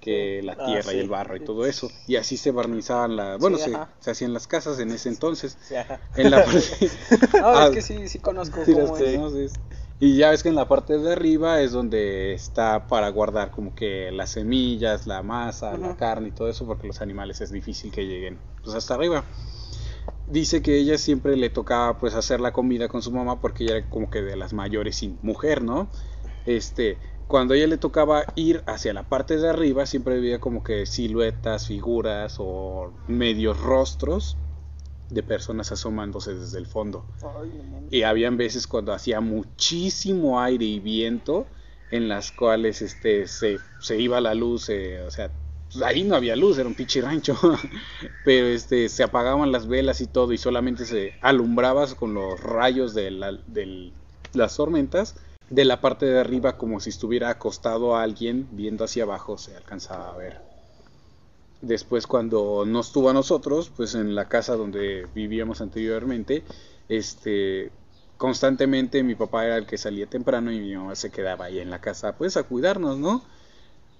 que 0.00 0.40
la 0.44 0.52
Ah, 0.58 0.66
tierra 0.66 0.92
y 0.92 0.98
el 1.00 1.08
barro 1.08 1.36
y 1.36 1.40
todo 1.40 1.66
eso. 1.66 1.90
Y 2.06 2.16
así 2.16 2.36
se 2.36 2.50
barnizaban 2.52 3.16
las... 3.16 3.38
Bueno, 3.40 3.56
Sí, 3.58 3.72
se, 3.72 3.78
se 4.00 4.10
hacían 4.10 4.32
las 4.32 4.46
casas 4.46 4.78
en 4.78 4.90
ese 4.92 5.08
entonces. 5.08 5.56
Sí, 5.60 5.74
ajá. 5.74 5.98
En 6.16 6.30
la 6.30 6.44
parte... 6.44 6.60
No, 7.40 7.62
es 7.66 7.70
que 7.70 7.82
sí, 7.82 8.06
sí 8.08 8.18
conozco 8.20 8.64
Sí, 8.64 8.74
cómo 8.74 8.96
es. 8.96 9.14
conoces. 9.16 9.52
Y 10.00 10.16
ya 10.16 10.30
ves 10.30 10.42
que 10.42 10.50
en 10.50 10.56
la 10.56 10.68
parte 10.68 10.98
de 10.98 11.12
arriba 11.12 11.60
es 11.62 11.72
donde 11.72 12.34
está 12.34 12.86
para 12.88 13.08
guardar 13.08 13.50
como 13.52 13.74
que 13.74 14.10
las 14.12 14.30
semillas, 14.30 15.06
la 15.06 15.22
masa, 15.22 15.76
la 15.78 15.96
carne 15.96 16.28
y 16.28 16.32
todo 16.32 16.48
eso, 16.48 16.66
porque 16.66 16.86
los 16.86 17.00
animales 17.00 17.40
es 17.40 17.50
difícil 17.50 17.90
que 17.90 18.04
lleguen 18.06 18.38
pues 18.62 18.76
hasta 18.76 18.94
arriba. 18.94 19.24
Dice 20.26 20.62
que 20.62 20.78
ella 20.78 20.96
siempre 20.96 21.36
le 21.36 21.50
tocaba 21.50 21.98
pues 21.98 22.14
hacer 22.14 22.40
la 22.40 22.52
comida 22.52 22.88
con 22.88 23.02
su 23.02 23.12
mamá 23.12 23.40
porque 23.40 23.64
ella 23.64 23.76
era 23.78 23.88
como 23.88 24.10
que 24.10 24.22
de 24.22 24.36
las 24.36 24.52
mayores 24.52 24.96
sin 24.96 25.18
mujer, 25.22 25.62
¿no? 25.62 25.90
Este, 26.46 26.98
cuando 27.26 27.54
a 27.54 27.56
ella 27.56 27.66
le 27.66 27.78
tocaba 27.78 28.24
ir 28.34 28.62
hacia 28.66 28.92
la 28.92 29.02
parte 29.02 29.36
de 29.36 29.48
arriba, 29.48 29.86
siempre 29.86 30.20
veía 30.20 30.40
como 30.40 30.62
que 30.62 30.86
siluetas, 30.86 31.66
figuras 31.66 32.36
o 32.38 32.92
medios 33.06 33.60
rostros 33.60 34.36
de 35.10 35.22
personas 35.22 35.72
asomándose 35.72 36.34
desde 36.34 36.58
el 36.58 36.66
fondo. 36.66 37.04
Y 37.90 38.02
habían 38.02 38.36
veces 38.36 38.66
cuando 38.66 38.92
hacía 38.92 39.20
muchísimo 39.20 40.40
aire 40.40 40.64
y 40.64 40.80
viento 40.80 41.46
en 41.90 42.08
las 42.08 42.32
cuales 42.32 42.82
este 42.82 43.26
se, 43.28 43.58
se 43.80 44.00
iba 44.00 44.20
la 44.20 44.34
luz, 44.34 44.68
eh, 44.68 45.02
o 45.02 45.10
sea, 45.10 45.30
pues, 45.74 45.84
ahí 45.84 46.04
no 46.04 46.16
había 46.16 46.36
luz, 46.36 46.58
era 46.58 46.68
un 46.68 46.74
pinche 46.74 47.00
rancho, 47.02 47.36
pero 48.24 48.46
este 48.46 48.88
se 48.88 49.02
apagaban 49.02 49.52
las 49.52 49.66
velas 49.68 50.00
y 50.00 50.06
todo 50.06 50.32
y 50.32 50.38
solamente 50.38 50.86
se 50.86 51.14
alumbraba 51.20 51.86
con 51.96 52.14
los 52.14 52.40
rayos 52.40 52.94
de, 52.94 53.10
la- 53.10 53.38
las 54.34 54.56
tormentas 54.56 55.16
de 55.50 55.64
la 55.64 55.80
parte 55.80 56.06
de 56.06 56.18
arriba 56.20 56.56
como 56.58 56.80
si 56.80 56.90
estuviera 56.90 57.30
acostado 57.30 57.96
alguien 57.96 58.48
viendo 58.52 58.84
hacia 58.84 59.04
abajo 59.04 59.38
se 59.38 59.56
alcanzaba 59.56 60.10
a 60.10 60.16
ver. 60.16 60.40
Después 61.60 62.06
cuando 62.06 62.64
no 62.66 62.80
estuvo 62.80 63.08
a 63.10 63.14
nosotros, 63.14 63.70
pues 63.74 63.94
en 63.94 64.14
la 64.14 64.28
casa 64.28 64.54
donde 64.56 65.06
vivíamos 65.14 65.60
anteriormente, 65.60 66.44
este 66.88 67.72
constantemente 68.16 69.02
mi 69.02 69.14
papá 69.14 69.44
era 69.46 69.56
el 69.56 69.66
que 69.66 69.78
salía 69.78 70.06
temprano 70.06 70.52
y 70.52 70.60
mi 70.60 70.76
mamá 70.76 70.94
se 70.94 71.10
quedaba 71.10 71.46
ahí 71.46 71.58
en 71.58 71.70
la 71.70 71.80
casa 71.80 72.16
pues 72.16 72.36
a 72.36 72.44
cuidarnos, 72.44 72.98
¿no? 72.98 73.24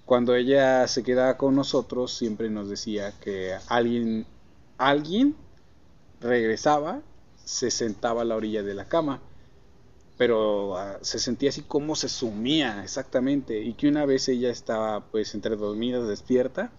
Cuando 0.05 0.35
ella 0.35 0.87
se 0.87 1.03
quedaba 1.03 1.37
con 1.37 1.55
nosotros 1.55 2.13
siempre 2.13 2.49
nos 2.49 2.69
decía 2.69 3.11
que 3.19 3.55
alguien 3.67 4.25
alguien 4.77 5.35
regresaba, 6.19 7.01
se 7.43 7.71
sentaba 7.71 8.21
a 8.21 8.25
la 8.25 8.35
orilla 8.35 8.63
de 8.63 8.73
la 8.73 8.85
cama, 8.85 9.21
pero 10.17 10.77
ah, 10.77 10.97
se 11.01 11.19
sentía 11.19 11.49
así 11.49 11.61
como 11.61 11.95
se 11.95 12.09
sumía 12.09 12.83
exactamente 12.83 13.61
y 13.61 13.73
que 13.73 13.87
una 13.87 14.05
vez 14.05 14.27
ella 14.29 14.49
estaba 14.49 15.05
pues 15.11 15.33
entre 15.35 15.55
dormida 15.55 16.01
despierta 16.03 16.71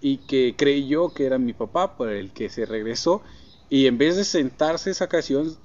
y 0.00 0.18
que 0.18 0.54
creyó 0.56 1.14
que 1.14 1.26
era 1.26 1.38
mi 1.38 1.52
papá 1.52 1.96
por 1.96 2.10
el 2.10 2.32
que 2.32 2.48
se 2.48 2.66
regresó 2.66 3.22
y 3.68 3.86
en 3.86 3.98
vez 3.98 4.16
de 4.16 4.24
sentarse 4.24 4.90
esa 4.90 5.06
ocasión 5.06 5.56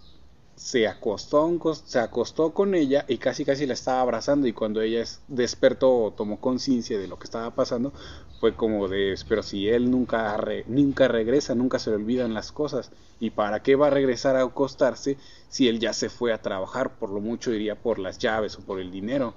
se 0.60 0.88
acostó, 0.88 1.50
se 1.86 2.00
acostó 2.00 2.52
con 2.54 2.76
ella 2.76 3.06
y 3.08 3.18
casi 3.18 3.46
casi 3.46 3.66
la 3.66 3.74
estaba 3.74 4.02
abrazando 4.02 4.46
y 4.46 4.54
cuando 4.54 4.82
ella 4.82 5.02
es- 5.02 5.22
despertó 5.28 5.90
o 6.04 6.12
tomó 6.12 6.40
conciencia 6.42 7.00
de 7.00 7.08
lo 7.08 7.18
que 7.18 7.24
estaba 7.26 7.52
pasando 7.56 7.94
fue 8.42 8.56
como 8.56 8.88
de 8.90 9.16
pero 9.28 9.42
si 9.42 9.70
él 9.70 9.90
nunca 9.90 10.38
nunca 10.68 11.08
regresa 11.08 11.56
nunca 11.56 11.80
se 11.80 11.90
le 11.92 11.96
olvidan 11.98 12.34
las 12.34 12.52
cosas 12.52 12.92
y 13.20 13.30
para 13.32 13.62
qué 13.64 13.76
va 13.76 13.88
a 13.88 13.90
regresar 13.90 14.36
a 14.36 14.44
acostarse 14.44 15.18
si 15.48 15.68
él 15.70 15.80
ya 15.80 15.94
se 15.94 16.10
fue 16.10 16.34
a 16.34 16.42
trabajar 16.42 16.98
por 17.00 17.10
lo 17.10 17.22
mucho 17.22 17.54
iría 17.54 17.76
por 17.76 17.98
las 18.00 18.18
llaves 18.20 18.58
o 18.58 18.62
por 18.62 18.80
el 18.82 18.92
dinero 18.92 19.34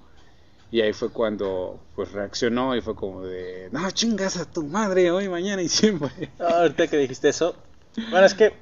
y 0.70 0.80
ahí 0.80 0.92
fue 0.92 1.10
cuando 1.10 1.78
pues 1.94 2.12
reaccionó 2.12 2.74
y 2.74 2.80
fue 2.80 2.96
como 2.96 3.22
de 3.22 3.68
no 3.70 3.90
chingas 3.92 4.38
a 4.38 4.44
tu 4.50 4.64
madre 4.64 5.10
hoy 5.10 5.28
mañana 5.28 5.62
y 5.62 5.68
siempre 5.68 6.10
Ah, 6.38 6.58
ahorita 6.62 6.88
que 6.88 6.96
dijiste 6.96 7.28
eso. 7.28 7.54
Bueno, 8.10 8.24
es 8.26 8.34
que 8.34 8.54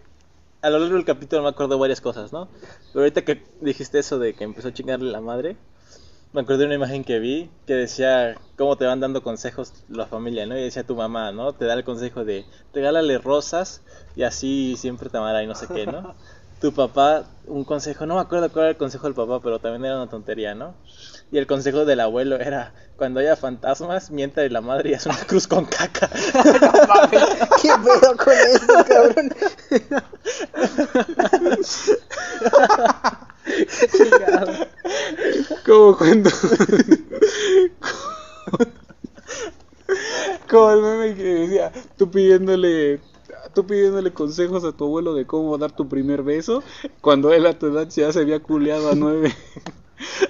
a 0.62 0.70
lo 0.70 0.78
largo 0.78 0.96
del 0.96 1.04
capítulo 1.04 1.42
me 1.42 1.48
acuerdo 1.48 1.78
varias 1.78 2.00
cosas, 2.00 2.32
¿no? 2.32 2.48
Pero 2.92 3.00
ahorita 3.00 3.22
que 3.22 3.42
dijiste 3.60 3.98
eso 3.98 4.18
de 4.18 4.34
que 4.34 4.44
empezó 4.44 4.68
a 4.68 4.74
chingarle 4.74 5.10
la 5.10 5.20
madre, 5.20 5.56
me 6.32 6.42
acordé 6.42 6.58
de 6.60 6.66
una 6.66 6.74
imagen 6.74 7.02
que 7.02 7.18
vi 7.18 7.50
que 7.66 7.74
decía 7.74 8.36
cómo 8.56 8.76
te 8.76 8.84
van 8.84 9.00
dando 9.00 9.22
consejos 9.22 9.72
la 9.88 10.06
familia, 10.06 10.46
¿no? 10.46 10.56
Y 10.56 10.62
decía 10.62 10.84
tu 10.84 10.94
mamá, 10.94 11.32
¿no? 11.32 11.52
Te 11.54 11.64
da 11.64 11.74
el 11.74 11.84
consejo 11.84 12.24
de 12.24 12.44
regálale 12.72 13.18
rosas 13.18 13.82
y 14.16 14.22
así 14.22 14.76
siempre 14.76 15.08
te 15.08 15.18
amará 15.18 15.42
y 15.42 15.46
no 15.46 15.54
sé 15.54 15.66
qué, 15.66 15.86
¿no? 15.86 16.14
Tu 16.60 16.74
papá, 16.74 17.24
un 17.46 17.64
consejo, 17.64 18.04
no 18.04 18.16
me 18.16 18.20
acuerdo 18.20 18.52
cuál 18.52 18.64
era 18.66 18.70
el 18.72 18.76
consejo 18.76 19.06
del 19.06 19.14
papá, 19.14 19.40
pero 19.40 19.60
también 19.60 19.86
era 19.86 19.96
una 19.96 20.10
tontería, 20.10 20.54
¿no? 20.54 20.74
Y 21.32 21.38
el 21.38 21.46
consejo 21.46 21.84
del 21.84 22.00
abuelo 22.00 22.40
era, 22.40 22.74
cuando 22.96 23.20
haya 23.20 23.36
fantasmas, 23.36 24.10
miéntale 24.10 24.50
la 24.50 24.60
madre 24.60 24.90
y 24.90 24.94
haz 24.94 25.06
una 25.06 25.16
cruz 25.26 25.46
con 25.46 25.64
caca. 25.64 26.10
No 26.34 27.10
¿Qué 27.62 27.70
pedo 27.84 28.16
con 28.16 28.32
eso, 28.32 28.84
cabrón? 28.88 29.30
como 35.64 35.96
cuando 35.96 36.30
como 40.48 40.70
el 40.70 40.82
meme 40.82 41.14
que 41.14 41.22
decía 41.22 41.72
tú 41.96 42.10
pidiéndole 42.10 43.00
tú 43.54 43.66
pidiéndole 43.66 44.12
consejos 44.12 44.64
a 44.64 44.72
tu 44.72 44.84
abuelo 44.84 45.14
de 45.14 45.26
cómo 45.26 45.56
dar 45.58 45.72
tu 45.72 45.88
primer 45.88 46.22
beso 46.22 46.62
cuando 47.00 47.32
él 47.32 47.46
a 47.46 47.58
tu 47.58 47.66
edad 47.66 47.88
ya 47.88 48.12
se 48.12 48.20
había 48.20 48.40
culeado 48.40 48.90
a 48.90 48.94
nueve 48.94 49.34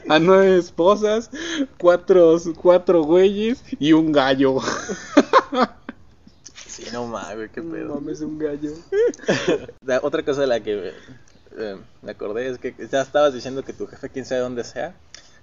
a 0.08 0.18
nueve 0.18 0.58
esposas 0.58 1.30
cuatro 1.78 2.36
cuatro 2.56 3.02
güeyes 3.02 3.62
y 3.78 3.92
un 3.92 4.12
gallo 4.12 4.58
Sí, 6.66 6.84
no 6.92 7.06
mames, 7.06 7.50
qué 7.50 7.62
pedo. 7.62 7.88
No 7.88 7.94
mames, 7.96 8.20
un 8.20 8.38
gallo. 8.38 8.72
La 9.84 9.98
otra 10.02 10.22
cosa 10.22 10.42
de 10.42 10.46
la 10.46 10.60
que 10.60 10.92
eh, 11.58 11.76
me 12.00 12.12
acordé 12.12 12.48
es 12.48 12.58
que 12.58 12.74
ya 12.90 13.02
estabas 13.02 13.34
diciendo 13.34 13.64
que 13.64 13.72
tu 13.72 13.86
jefe, 13.86 14.08
quién 14.08 14.24
sabe 14.24 14.40
dónde 14.40 14.62
sea, 14.62 14.94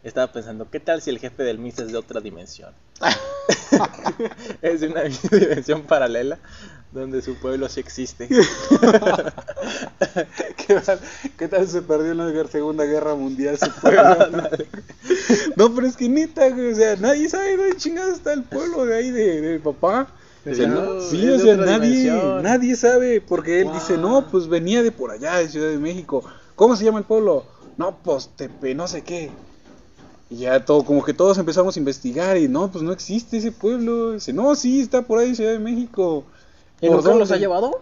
estaba 0.03 0.31
pensando, 0.31 0.69
¿qué 0.69 0.79
tal 0.79 1.01
si 1.01 1.09
el 1.09 1.19
jefe 1.19 1.43
del 1.43 1.59
MIS 1.59 1.79
es 1.79 1.91
de 1.91 1.97
otra 1.97 2.21
dimensión? 2.21 2.73
es 4.61 4.81
de 4.81 4.87
una 4.87 5.03
dimensión 5.03 5.83
paralela 5.83 6.39
donde 6.91 7.21
su 7.21 7.36
pueblo 7.36 7.67
sí 7.69 7.80
existe. 7.80 8.28
¿Qué 10.67 10.76
tal, 10.76 11.00
qué 11.38 11.47
tal 11.47 11.67
se 11.67 11.82
perdió 11.82 12.12
en 12.12 12.17
la 12.17 12.47
Segunda 12.47 12.86
Guerra 12.86 13.15
Mundial 13.15 13.58
su 13.58 13.69
pueblo? 13.82 14.04
no, 15.56 15.73
pero 15.73 15.88
es 15.88 15.95
que 15.95 16.10
neta, 16.10 16.50
güey, 16.50 16.71
o 16.71 16.76
sea, 16.76 16.95
nadie 16.97 17.30
sabe 17.30 17.58
dónde 17.58 17.78
chingados 17.78 18.13
está 18.15 18.34
el 18.34 18.43
pueblo 18.43 18.86
de 18.86 18.95
ahí 18.95 19.12
de, 19.12 19.60
papá. 19.63 20.08
O 20.50 20.54
sea, 20.54 20.67
No, 20.67 20.82
no- 20.82 20.97
es 21.00 21.10
sí, 21.10 21.28
o 21.30 21.39
sea, 21.39 21.56
nadie, 21.58 21.89
dimensión. 21.89 22.43
nadie 22.43 22.76
sabe, 22.76 23.21
porque 23.21 23.60
él 23.62 23.65
Wow. 23.65 23.73
dice, 23.73 23.97
no, 23.97 24.28
pues 24.30 24.47
venía 24.47 24.82
de 24.82 24.91
por 24.91 25.12
allá, 25.12 25.38
de 25.38 25.50
Ciudad 25.50 25.69
de 25.69 25.78
México. 25.78 26.23
¿Cómo 26.56 26.76
se 26.76 26.86
llama 26.86 27.00
el 27.00 27.06
pueblo? 27.06 27.45
No, 27.78 27.97
pues 28.02 28.30
Tepe, 28.36 28.73
no 28.73 28.88
sé 28.88 29.02
qué. 29.04 29.30
Y 30.30 30.38
ya 30.39 30.63
todo, 30.65 30.84
como 30.84 31.04
que 31.04 31.13
todos 31.13 31.38
empezamos 31.38 31.76
a 31.76 31.80
investigar 31.80 32.38
y 32.38 32.47
no, 32.47 32.69
pues 32.71 32.84
no 32.84 32.91
existe 32.91 33.38
ese 33.38 33.52
pueblo. 33.52 34.13
Dice, 34.13 34.34
no, 34.34 34.56
sí, 34.56 34.82
está 34.82 35.02
por 35.02 35.19
ahí 35.19 35.30
en 35.30 35.36
Ciudad 35.36 35.52
de 35.52 35.60
México. 35.60 36.23
¿Y 36.81 36.87
¿Por 36.87 36.97
nunca 36.97 37.15
los 37.15 37.31
ha 37.31 37.37
llevado? 37.37 37.81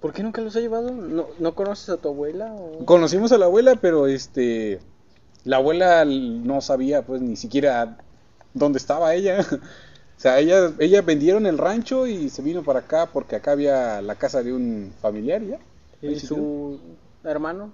¿Por 0.00 0.12
qué 0.12 0.22
nunca 0.22 0.40
los 0.40 0.54
ha 0.56 0.60
llevado? 0.60 0.92
¿No, 0.92 1.26
no 1.38 1.54
conoces 1.54 1.88
a 1.88 1.96
tu 1.96 2.08
abuela? 2.08 2.52
O... 2.52 2.84
Conocimos 2.84 3.32
a 3.32 3.38
la 3.38 3.46
abuela, 3.46 3.76
pero 3.80 4.06
este 4.06 4.80
la 5.44 5.56
abuela 5.56 6.04
no 6.04 6.60
sabía 6.60 7.02
pues 7.02 7.20
ni 7.20 7.36
siquiera 7.36 7.98
dónde 8.54 8.78
estaba 8.78 9.14
ella. 9.14 9.44
O 10.18 10.20
sea, 10.20 10.40
ella 10.40 10.72
ella 10.80 11.00
vendieron 11.00 11.46
el 11.46 11.58
rancho 11.58 12.08
y 12.08 12.28
se 12.28 12.42
vino 12.42 12.64
para 12.64 12.80
acá 12.80 13.06
porque 13.06 13.36
acá 13.36 13.52
había 13.52 14.02
la 14.02 14.16
casa 14.16 14.42
de 14.42 14.52
un 14.52 14.92
familiar 15.00 15.40
ya. 15.42 15.60
¿Y 16.02 16.18
sus 16.18 16.80
hermanos? 17.22 17.70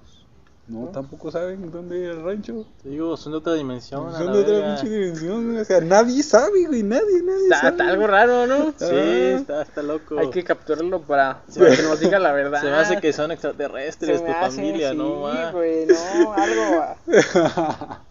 No, 0.67 0.87
tampoco 0.89 1.31
saben 1.31 1.71
dónde 1.71 2.05
era 2.05 2.13
el 2.15 2.25
rancho. 2.25 2.65
Te 2.83 2.89
digo, 2.89 3.17
son 3.19 3.33
de 3.33 3.39
otra 3.39 3.53
dimensión. 3.53 4.11
Son 4.17 4.33
de 4.33 4.39
otra 4.41 4.77
pinche 4.77 4.89
dimensión, 4.89 5.59
o 5.59 5.65
sea, 5.65 5.81
nadie 5.83 6.23
sabe, 6.23 6.65
güey, 6.67 6.83
nadie, 6.83 7.23
nadie 7.23 7.45
Está, 7.45 7.57
sabe. 7.61 7.71
está 7.73 7.89
algo 7.91 8.07
raro, 8.07 8.47
¿no? 8.47 8.65
Sí, 8.71 8.75
Ah. 8.91 9.37
está, 9.37 9.63
está 9.63 9.83
loco. 9.83 10.19
Hay 10.19 10.31
que 10.31 10.43
capturarlo 10.43 11.03
para, 11.03 11.43
que 11.53 11.83
nos 11.83 12.01
diga 12.01 12.19
la 12.19 12.33
verdad. 12.33 12.61
Se 12.63 12.67
me 12.69 12.77
hace 12.77 12.99
que 12.99 13.13
son 13.13 13.31
extraterrestres 13.31 14.25
tu 14.25 14.31
hace, 14.33 14.57
familia, 14.57 14.93
sí, 14.93 14.97
¿no? 14.97 15.21
ma? 15.21 15.51
güey, 15.51 15.85
no, 15.87 16.33
algo. 16.33 16.83
ah. 16.83 18.01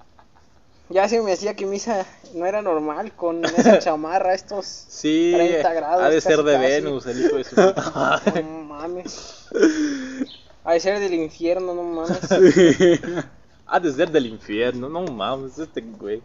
Ya 0.89 1.07
se 1.09 1.19
me 1.21 1.31
hacía 1.33 1.55
que 1.55 1.65
misa 1.65 2.05
no 2.35 2.45
era 2.45 2.61
normal 2.61 3.13
con 3.13 3.43
esa 3.45 3.79
chamarra, 3.79 4.35
estos. 4.35 4.65
Sí, 4.67 5.31
30 5.33 5.73
grados, 5.73 6.03
ha 6.03 6.09
de 6.09 6.21
ser 6.21 6.43
de 6.43 6.53
casi. 6.53 6.65
Venus, 6.65 7.05
el 7.07 7.25
hijo 7.25 7.37
de 7.37 7.43
su 7.45 7.55
puta 7.55 7.91
madre. 7.95 8.43
No 8.43 8.59
mames. 8.65 9.47
Ha 10.63 10.73
de 10.73 10.79
ser 10.79 10.99
del 10.99 11.13
infierno, 11.13 11.73
no 11.73 11.83
mames. 11.83 12.29
Ha 13.65 13.79
de 13.79 13.91
ser 13.91 14.11
del 14.11 14.27
infierno, 14.27 14.87
no 14.87 15.03
mames, 15.05 15.57
este 15.57 15.81
güey. 15.81 16.21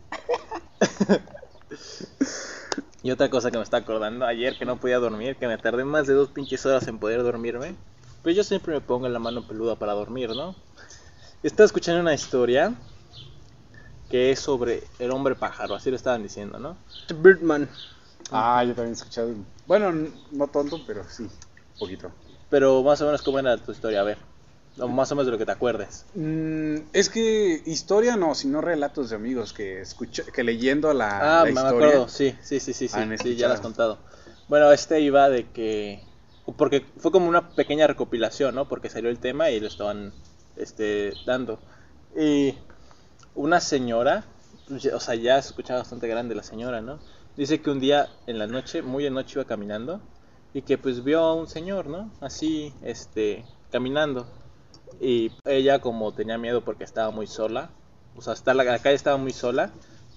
y 3.02 3.10
otra 3.10 3.30
cosa 3.30 3.50
que 3.50 3.56
me 3.56 3.62
está 3.62 3.78
acordando 3.78 4.26
ayer 4.26 4.58
que 4.58 4.64
no 4.64 4.78
podía 4.78 4.98
dormir, 4.98 5.36
que 5.36 5.46
me 5.46 5.56
tardé 5.56 5.84
más 5.84 6.06
de 6.06 6.14
dos 6.14 6.30
pinches 6.30 6.66
horas 6.66 6.86
en 6.88 6.98
poder 6.98 7.22
dormirme. 7.22 7.74
Pues 8.22 8.36
yo 8.36 8.44
siempre 8.44 8.74
me 8.74 8.80
pongo 8.80 9.08
la 9.08 9.18
mano 9.18 9.46
peluda 9.46 9.76
para 9.76 9.94
dormir, 9.94 10.30
¿no? 10.30 10.54
Estaba 11.42 11.64
escuchando 11.64 12.00
una 12.00 12.12
historia 12.12 12.74
que 14.10 14.32
es 14.32 14.40
sobre 14.40 14.82
el 14.98 15.10
hombre 15.10 15.34
pájaro, 15.34 15.74
así 15.74 15.90
lo 15.90 15.96
estaban 15.96 16.22
diciendo, 16.22 16.58
¿no? 16.58 16.76
Birdman. 17.22 17.68
ah, 18.30 18.62
yo 18.64 18.74
también 18.74 18.90
he 18.90 18.96
escuchado. 18.96 19.32
Bueno, 19.66 20.10
no 20.32 20.48
tonto, 20.48 20.80
pero 20.86 21.04
sí, 21.08 21.28
poquito. 21.78 22.10
Pero 22.50 22.82
más 22.82 23.00
o 23.00 23.06
menos 23.06 23.22
cómo 23.22 23.38
era 23.38 23.56
tu 23.56 23.72
historia, 23.72 24.00
a 24.00 24.04
ver. 24.04 24.18
O 24.80 24.88
más 24.88 25.10
o 25.12 25.14
menos 25.14 25.26
de 25.26 25.32
lo 25.32 25.38
que 25.38 25.46
te 25.46 25.52
acuerdes. 25.52 26.06
Mm, 26.14 26.76
es 26.92 27.10
que 27.10 27.62
historia 27.66 28.16
no, 28.16 28.34
sino 28.34 28.60
relatos 28.60 29.10
de 29.10 29.16
amigos 29.16 29.52
que 29.52 29.80
escuché, 29.80 30.24
que 30.32 30.42
leyendo 30.44 30.92
la, 30.94 31.20
Ah, 31.20 31.40
la 31.42 31.50
me 31.50 31.60
historia. 31.60 31.96
acuerdo, 31.96 32.08
sí, 32.08 32.34
sí, 32.42 32.60
sí, 32.60 32.72
sí, 32.72 32.88
sí, 32.88 33.02
sí, 33.16 33.36
ya 33.36 33.48
lo 33.48 33.54
has 33.54 33.60
contado. 33.60 33.98
Bueno, 34.48 34.70
este 34.72 35.00
iba 35.00 35.28
de 35.28 35.50
que, 35.52 36.02
porque 36.56 36.86
fue 36.98 37.10
como 37.12 37.28
una 37.28 37.54
pequeña 37.54 37.86
recopilación, 37.86 38.54
¿no? 38.54 38.68
Porque 38.68 38.88
salió 38.88 39.10
el 39.10 39.18
tema 39.18 39.50
y 39.50 39.60
lo 39.60 39.66
estaban, 39.66 40.12
este, 40.56 41.14
dando. 41.26 41.60
Y 42.16 42.54
una 43.34 43.60
señora, 43.60 44.24
ya- 44.68 44.96
o 44.96 45.00
sea, 45.00 45.14
ya 45.16 45.40
se 45.42 45.48
escuchaba 45.50 45.80
bastante 45.80 46.08
grande 46.08 46.34
la 46.34 46.42
señora, 46.42 46.80
¿no? 46.80 47.00
Dice 47.36 47.60
que 47.62 47.70
un 47.70 47.80
día 47.80 48.08
en 48.26 48.38
la 48.38 48.46
noche, 48.46 48.82
muy 48.82 49.04
de 49.04 49.10
noche 49.10 49.34
iba 49.38 49.44
caminando 49.46 50.00
y 50.52 50.62
que 50.62 50.78
pues 50.78 51.04
vio 51.04 51.20
a 51.20 51.34
un 51.34 51.46
señor, 51.48 51.86
¿no? 51.88 52.12
Así, 52.20 52.74
este, 52.82 53.44
caminando. 53.70 54.26
Y 55.00 55.32
ella 55.44 55.80
como 55.80 56.12
tenía 56.14 56.38
miedo 56.38 56.64
porque 56.64 56.84
estaba 56.84 57.10
muy 57.10 57.26
sola, 57.26 57.70
o 58.14 58.22
sea, 58.22 58.32
hasta 58.34 58.54
la, 58.54 58.64
la 58.64 58.78
calle 58.80 58.96
estaba 58.96 59.16
muy 59.16 59.32
sola, 59.32 59.72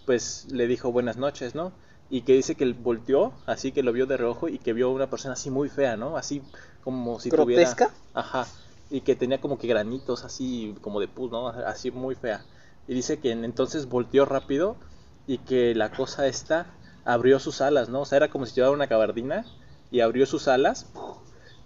pues 0.06 0.48
le 0.52 0.68
dijo 0.68 0.92
buenas 0.92 1.18
noches, 1.18 1.56
¿no? 1.56 1.74
Y 2.10 2.22
que 2.24 2.34
dice 2.34 2.56
que 2.56 2.72
volteó, 2.74 3.34
así 3.46 3.72
que 3.72 3.84
lo 3.84 3.94
vio 3.94 4.06
de 4.06 4.18
reojo 4.18 4.50
y 4.50 4.60
que 4.60 4.74
vio 4.74 4.88
a 4.88 4.92
una 4.92 5.10
persona 5.10 5.34
así 5.34 5.50
muy 5.50 5.70
fea, 5.70 5.96
¿no? 5.98 6.18
Así 6.18 6.42
como 6.82 7.20
si 7.20 7.32
¿Grotesca? 7.32 7.88
tuviera... 7.88 7.88
Ajá. 8.14 8.46
Y 8.90 9.02
que 9.02 9.16
tenía 9.16 9.40
como 9.40 9.58
que 9.58 9.68
granitos 9.68 10.26
así 10.26 10.76
como 10.82 11.00
de 11.00 11.08
pus, 11.08 11.32
¿no? 11.32 11.48
Así 11.48 11.92
muy 11.92 12.16
fea. 12.16 12.46
Y 12.88 12.94
dice 12.94 13.20
que 13.20 13.32
en- 13.32 13.46
entonces 13.46 13.88
volteó 13.88 14.26
rápido 14.26 14.78
y 15.26 15.38
que 15.40 15.74
la 15.76 15.92
cosa 15.92 16.28
esta 16.28 16.78
abrió 17.06 17.40
sus 17.40 17.62
alas, 17.62 17.90
¿no? 17.90 18.02
O 18.02 18.06
sea, 18.06 18.18
era 18.18 18.30
como 18.30 18.46
si 18.46 18.54
llevara 18.56 18.74
una 18.74 18.88
gabardina 18.88 19.46
y 19.90 20.02
abrió 20.02 20.26
sus 20.26 20.48
alas. 20.48 20.92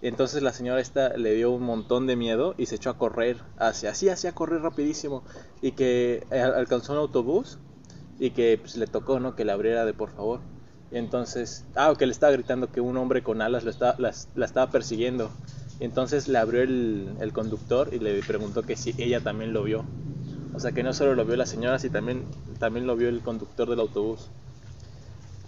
Entonces 0.08 0.42
la 0.42 0.52
señora 0.52 0.80
esta 0.80 1.16
le 1.16 1.34
dio 1.34 1.50
un 1.50 1.62
montón 1.62 2.06
de 2.06 2.16
miedo 2.16 2.54
y 2.58 2.66
se 2.66 2.76
echó 2.76 2.90
a 2.90 2.98
correr 2.98 3.38
hacia, 3.58 3.90
así, 3.90 4.08
así 4.08 4.26
a 4.26 4.34
correr 4.34 4.62
rapidísimo 4.62 5.24
y 5.62 5.72
que 5.72 6.26
eh, 6.30 6.40
alcanzó 6.40 6.92
un 6.92 6.98
autobús 6.98 7.58
y 8.18 8.30
que 8.30 8.58
pues, 8.58 8.76
le 8.76 8.86
tocó, 8.86 9.20
¿no? 9.20 9.34
Que 9.36 9.44
le 9.44 9.52
abriera 9.52 9.84
de 9.84 9.94
por 9.94 10.10
favor. 10.10 10.40
Y 10.90 10.98
entonces, 10.98 11.66
ah, 11.74 11.94
que 11.98 12.06
le 12.06 12.12
estaba 12.12 12.32
gritando 12.32 12.70
que 12.72 12.80
un 12.80 12.96
hombre 12.96 13.22
con 13.22 13.42
alas 13.42 13.64
lo 13.64 13.70
estaba, 13.70 13.94
las- 13.98 14.28
la 14.34 14.46
estaba 14.46 14.70
persiguiendo. 14.70 15.30
Y 15.80 15.84
entonces 15.84 16.28
le 16.28 16.38
abrió 16.38 16.62
el, 16.62 17.16
el 17.20 17.32
conductor 17.32 17.90
y 17.92 17.98
le 17.98 18.22
preguntó 18.22 18.62
que 18.62 18.76
si 18.76 18.94
ella 18.98 19.20
también 19.22 19.52
lo 19.52 19.64
vio. 19.64 19.84
O 20.52 20.60
sea, 20.60 20.72
que 20.72 20.82
no 20.82 20.92
solo 20.94 21.14
lo 21.14 21.24
vio 21.26 21.36
la 21.36 21.46
señora, 21.46 21.78
sino 21.78 21.92
también, 21.92 22.26
también 22.58 22.86
lo 22.86 22.96
vio 22.96 23.08
el 23.08 23.22
conductor 23.22 23.68
del 23.70 23.80
autobús. 23.80 24.30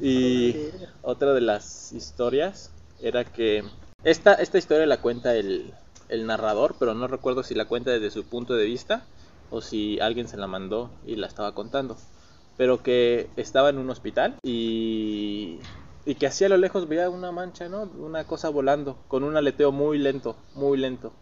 Y 0.01 0.55
otra 1.03 1.33
de 1.35 1.41
las 1.41 1.93
historias 1.93 2.73
era 3.01 3.25
que 3.25 3.65
esta, 4.11 4.35
esta 4.35 4.59
historia 4.59 4.87
la 4.87 5.01
cuenta 5.01 5.35
el, 5.35 5.73
el 6.09 6.27
narrador, 6.27 6.77
pero 6.79 6.95
no 6.95 7.07
recuerdo 7.09 7.43
si 7.43 7.55
la 7.55 7.67
cuenta 7.67 7.91
desde 7.91 8.11
su 8.11 8.25
punto 8.25 8.55
de 8.55 8.65
vista 8.65 9.05
o 9.51 9.61
si 9.61 10.01
alguien 10.01 10.29
se 10.29 10.37
la 10.37 10.47
mandó 10.47 10.91
y 11.07 11.17
la 11.17 11.27
estaba 11.27 11.55
contando. 11.55 11.97
Pero 12.57 12.83
que 12.83 13.29
estaba 13.37 13.69
en 13.71 13.79
un 13.79 13.91
hospital 13.91 14.35
y, 14.43 15.59
y 16.07 16.15
que 16.17 16.27
así 16.27 16.45
a 16.45 16.49
lo 16.49 16.57
lejos 16.57 16.89
veía 16.89 17.11
una 17.11 17.33
mancha, 17.33 17.69
¿no? 17.69 17.83
Una 17.83 18.25
cosa 18.25 18.49
volando 18.49 18.97
con 19.09 19.25
un 19.25 19.37
aleteo 19.37 19.73
muy 19.73 19.99
lento, 19.99 20.37
muy 20.55 20.79
lento. 20.79 21.13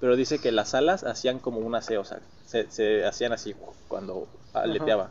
Pero 0.00 0.16
dice 0.16 0.38
que 0.38 0.50
las 0.50 0.74
alas 0.74 1.04
hacían 1.04 1.38
como 1.38 1.58
una 1.60 1.82
C, 1.82 1.98
o 1.98 2.04
sea, 2.04 2.20
se, 2.46 2.70
se 2.70 3.04
hacían 3.04 3.32
así 3.32 3.54
cuando 3.86 4.26
aleteaba. 4.54 5.10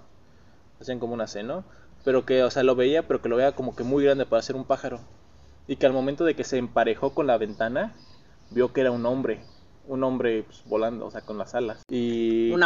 Hacían 0.82 1.00
como 1.00 1.14
una 1.14 1.28
C, 1.28 1.44
¿no? 1.44 1.64
Pero 2.04 2.26
que, 2.26 2.44
o 2.44 2.50
sea, 2.50 2.64
lo 2.64 2.76
veía, 2.76 3.08
pero 3.08 3.22
que 3.22 3.30
lo 3.30 3.36
veía 3.36 3.52
como 3.52 3.76
que 3.76 3.84
muy 3.84 4.04
grande 4.04 4.26
para 4.26 4.42
ser 4.42 4.56
un 4.56 4.66
pájaro. 4.66 5.00
Y 5.70 5.76
que 5.76 5.86
al 5.86 5.94
momento 5.94 6.26
de 6.26 6.36
que 6.36 6.44
se 6.44 6.58
emparejó 6.58 7.14
con 7.14 7.28
la 7.28 7.38
ventana, 7.38 7.94
vio 8.50 8.74
que 8.74 8.82
era 8.82 8.90
un 8.92 9.06
hombre. 9.06 9.40
Un 9.88 10.04
hombre 10.04 10.44
pues, 10.44 10.64
volando, 10.66 11.06
o 11.06 11.12
sea, 11.12 11.22
con 11.22 11.38
las 11.38 11.54
alas. 11.56 11.84
Y. 11.90 12.52
Un 12.52 12.60
que- 12.60 12.66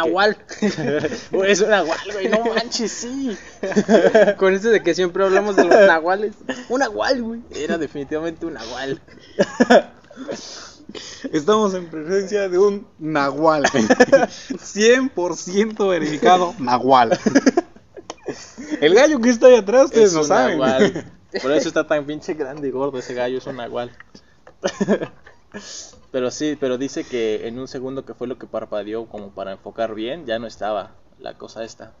es 1.46 1.60
un 1.60 1.68
nahual, 1.70 1.98
güey, 2.12 2.28
no 2.28 2.44
manches, 2.46 2.90
sí. 2.92 3.36
Con 4.38 4.54
eso 4.54 4.70
de 4.70 4.82
que 4.82 4.94
siempre 4.94 5.22
hablamos 5.24 5.54
de 5.56 5.64
los 5.64 5.86
nahuales. 5.86 6.34
Un 6.70 6.80
nahual, 6.80 7.22
güey. 7.22 7.40
Era 7.50 7.76
definitivamente 7.78 8.46
un 8.46 8.54
nahual. 8.54 9.00
Estamos 11.32 11.74
en 11.74 11.86
presencia 11.88 12.48
de 12.48 12.58
un 12.58 12.86
nahual. 12.98 13.64
100% 13.64 15.88
verificado 15.88 16.54
nahual. 16.58 17.18
El 18.80 18.94
gallo 18.94 19.20
que 19.20 19.30
está 19.30 19.48
ahí 19.48 19.56
atrás, 19.56 19.86
ustedes 19.86 20.08
Es 20.08 20.14
no 20.14 20.20
un 20.20 20.26
saben. 20.26 20.58
nahual. 20.58 21.04
Por 21.42 21.52
eso 21.52 21.68
está 21.68 21.86
tan 21.86 22.04
pinche 22.06 22.34
grande 22.34 22.68
y 22.68 22.70
gordo 22.70 22.98
ese 22.98 23.14
gallo, 23.14 23.38
es 23.38 23.46
un 23.46 23.56
nahual. 23.56 23.90
Pero 26.10 26.30
sí, 26.30 26.56
pero 26.58 26.78
dice 26.78 27.02
que 27.02 27.48
en 27.48 27.58
un 27.58 27.66
segundo 27.66 28.04
que 28.04 28.14
fue 28.14 28.28
lo 28.28 28.38
que 28.38 28.46
parpadeó 28.46 29.06
como 29.06 29.30
para 29.30 29.50
enfocar 29.50 29.96
bien, 29.96 30.26
ya 30.26 30.38
no 30.38 30.46
estaba 30.46 30.92
la 31.18 31.36
cosa 31.36 31.64
esta. 31.64 31.92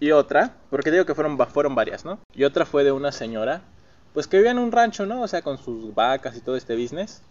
Y 0.00 0.10
otra, 0.10 0.56
porque 0.68 0.90
digo 0.90 1.06
que 1.06 1.14
fueron, 1.14 1.38
fueron 1.48 1.74
varias, 1.74 2.04
¿no? 2.04 2.18
Y 2.34 2.44
otra 2.44 2.66
fue 2.66 2.84
de 2.84 2.92
una 2.92 3.12
señora, 3.12 3.62
pues 4.12 4.26
que 4.26 4.36
vivía 4.36 4.50
en 4.50 4.58
un 4.58 4.70
rancho, 4.70 5.06
¿no? 5.06 5.22
O 5.22 5.28
sea, 5.28 5.40
con 5.40 5.56
sus 5.56 5.94
vacas 5.94 6.36
y 6.36 6.40
todo 6.40 6.56
este 6.56 6.76
business. 6.76 7.22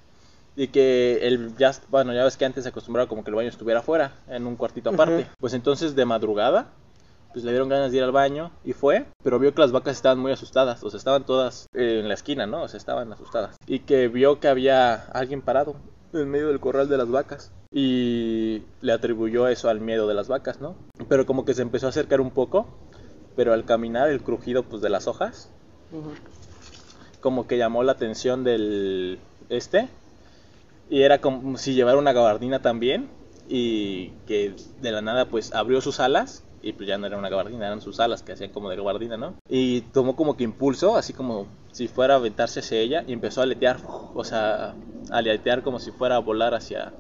Y 0.55 0.69
que 0.69 1.19
el 1.27 1.55
ya, 1.57 1.71
bueno, 1.89 2.13
ya 2.13 2.23
ves 2.23 2.37
que 2.37 2.45
antes 2.45 2.63
se 2.63 2.69
acostumbraba 2.69 3.07
como 3.07 3.23
que 3.23 3.29
el 3.29 3.35
baño 3.35 3.49
estuviera 3.49 3.81
afuera, 3.81 4.13
en 4.27 4.47
un 4.47 4.55
cuartito 4.55 4.89
aparte. 4.89 5.27
Pues 5.39 5.53
entonces 5.53 5.95
de 5.95 6.05
madrugada, 6.05 6.69
pues 7.35 7.43
le 7.43 7.51
dieron 7.51 7.67
ganas 7.67 7.91
de 7.91 7.97
ir 7.97 8.03
al 8.03 8.13
baño 8.13 8.49
y 8.63 8.71
fue, 8.71 9.07
pero 9.21 9.39
vio 9.39 9.53
que 9.53 9.59
las 9.59 9.73
vacas 9.73 9.97
estaban 9.97 10.19
muy 10.19 10.31
asustadas, 10.31 10.81
o 10.81 10.89
sea, 10.89 10.97
estaban 10.97 11.25
todas 11.25 11.67
eh, 11.73 11.99
en 11.99 12.07
la 12.07 12.13
esquina, 12.13 12.45
¿no? 12.45 12.63
O 12.63 12.69
sea, 12.69 12.77
estaban 12.77 13.11
asustadas. 13.11 13.57
Y 13.67 13.79
que 13.79 14.07
vio 14.07 14.39
que 14.39 14.47
había 14.47 14.93
alguien 14.93 15.41
parado 15.41 15.75
en 16.13 16.29
medio 16.29 16.47
del 16.47 16.61
corral 16.61 16.87
de 16.87 16.97
las 16.97 17.11
vacas. 17.11 17.51
Y 17.73 18.63
le 18.79 18.93
atribuyó 18.93 19.49
eso 19.49 19.67
al 19.67 19.81
miedo 19.81 20.07
de 20.07 20.13
las 20.13 20.29
vacas, 20.29 20.61
¿no? 20.61 20.77
Pero 21.09 21.25
como 21.25 21.43
que 21.43 21.53
se 21.53 21.61
empezó 21.61 21.87
a 21.87 21.89
acercar 21.89 22.21
un 22.21 22.31
poco, 22.31 22.67
pero 23.35 23.51
al 23.51 23.65
caminar 23.65 24.09
el 24.09 24.21
crujido 24.21 24.63
pues 24.63 24.81
de 24.81 24.87
las 24.87 25.05
hojas 25.05 25.49
como 27.19 27.47
que 27.47 27.57
llamó 27.57 27.83
la 27.83 27.91
atención 27.91 28.45
del 28.45 29.19
este 29.49 29.89
y 30.89 31.01
era 31.01 31.19
como 31.19 31.57
si 31.57 31.73
llevara 31.73 31.97
una 31.97 32.13
gabardina 32.13 32.61
también 32.61 33.09
y 33.49 34.11
que 34.25 34.55
de 34.81 34.91
la 34.91 35.01
nada 35.01 35.25
pues 35.25 35.53
abrió 35.53 35.81
sus 35.81 35.99
alas 35.99 36.44
y 36.65 36.73
pues 36.73 36.89
ya 36.89 36.97
no 36.97 37.05
era 37.05 37.15
una 37.15 37.29
gabardina, 37.29 37.67
eran 37.67 37.79
sus 37.79 37.99
alas 37.99 38.23
que 38.23 38.31
hacían 38.31 38.49
como 38.49 38.71
de 38.71 38.75
gabardina, 38.75 39.17
¿no? 39.17 39.35
Y 39.47 39.81
tomó 39.81 40.15
como 40.15 40.35
que 40.35 40.43
impulso, 40.43 40.95
así 40.97 41.13
como 41.13 41.45
si 41.71 41.87
fuera 41.87 42.15
a 42.15 42.17
aventarse 42.17 42.61
hacia 42.61 42.79
ella 42.79 43.03
y 43.07 43.13
empezó 43.13 43.41
a 43.41 43.43
aletear, 43.43 43.77
o 43.85 44.23
sea, 44.23 44.69
a 45.11 45.17
aletear 45.17 45.61
como 45.61 45.79
si 45.79 45.91
fuera 45.91 46.15
a 46.15 46.19
volar 46.19 46.55
hacia, 46.55 46.91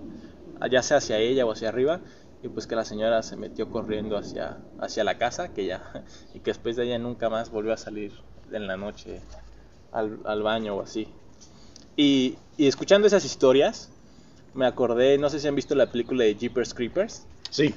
ya 0.69 0.83
sea 0.83 0.97
hacia 0.97 1.17
ella 1.17 1.47
o 1.47 1.51
hacia 1.51 1.69
arriba 1.69 1.99
y 2.43 2.47
pues 2.47 2.67
que 2.67 2.75
la 2.75 2.85
señora 2.85 3.23
se 3.23 3.37
metió 3.37 3.71
corriendo 3.71 4.17
hacia, 4.17 4.59
hacia 4.79 5.03
la 5.03 5.17
casa 5.17 5.51
que 5.51 5.65
ya, 5.65 5.81
y 6.35 6.41
que 6.41 6.51
después 6.51 6.75
de 6.75 6.85
ella 6.85 6.99
nunca 6.99 7.31
más 7.31 7.49
volvió 7.49 7.73
a 7.73 7.77
salir 7.77 8.13
en 8.51 8.67
la 8.67 8.77
noche 8.77 9.19
al, 9.91 10.19
al 10.25 10.43
baño 10.43 10.75
o 10.75 10.83
así. 10.83 11.07
Y, 11.95 12.37
y 12.55 12.67
escuchando 12.67 13.07
esas 13.07 13.25
historias, 13.25 13.89
me 14.53 14.67
acordé, 14.67 15.17
no 15.17 15.31
sé 15.31 15.39
si 15.39 15.47
han 15.47 15.55
visto 15.55 15.73
la 15.73 15.87
película 15.87 16.23
de 16.23 16.35
Jeepers 16.35 16.75
Creepers. 16.75 17.25
Sí. 17.49 17.73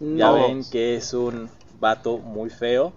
Ya 0.00 0.30
ven 0.32 0.64
que 0.70 0.96
es 0.96 1.12
un 1.14 1.48
vato 1.80 2.18
muy 2.18 2.50
feo, 2.50 2.92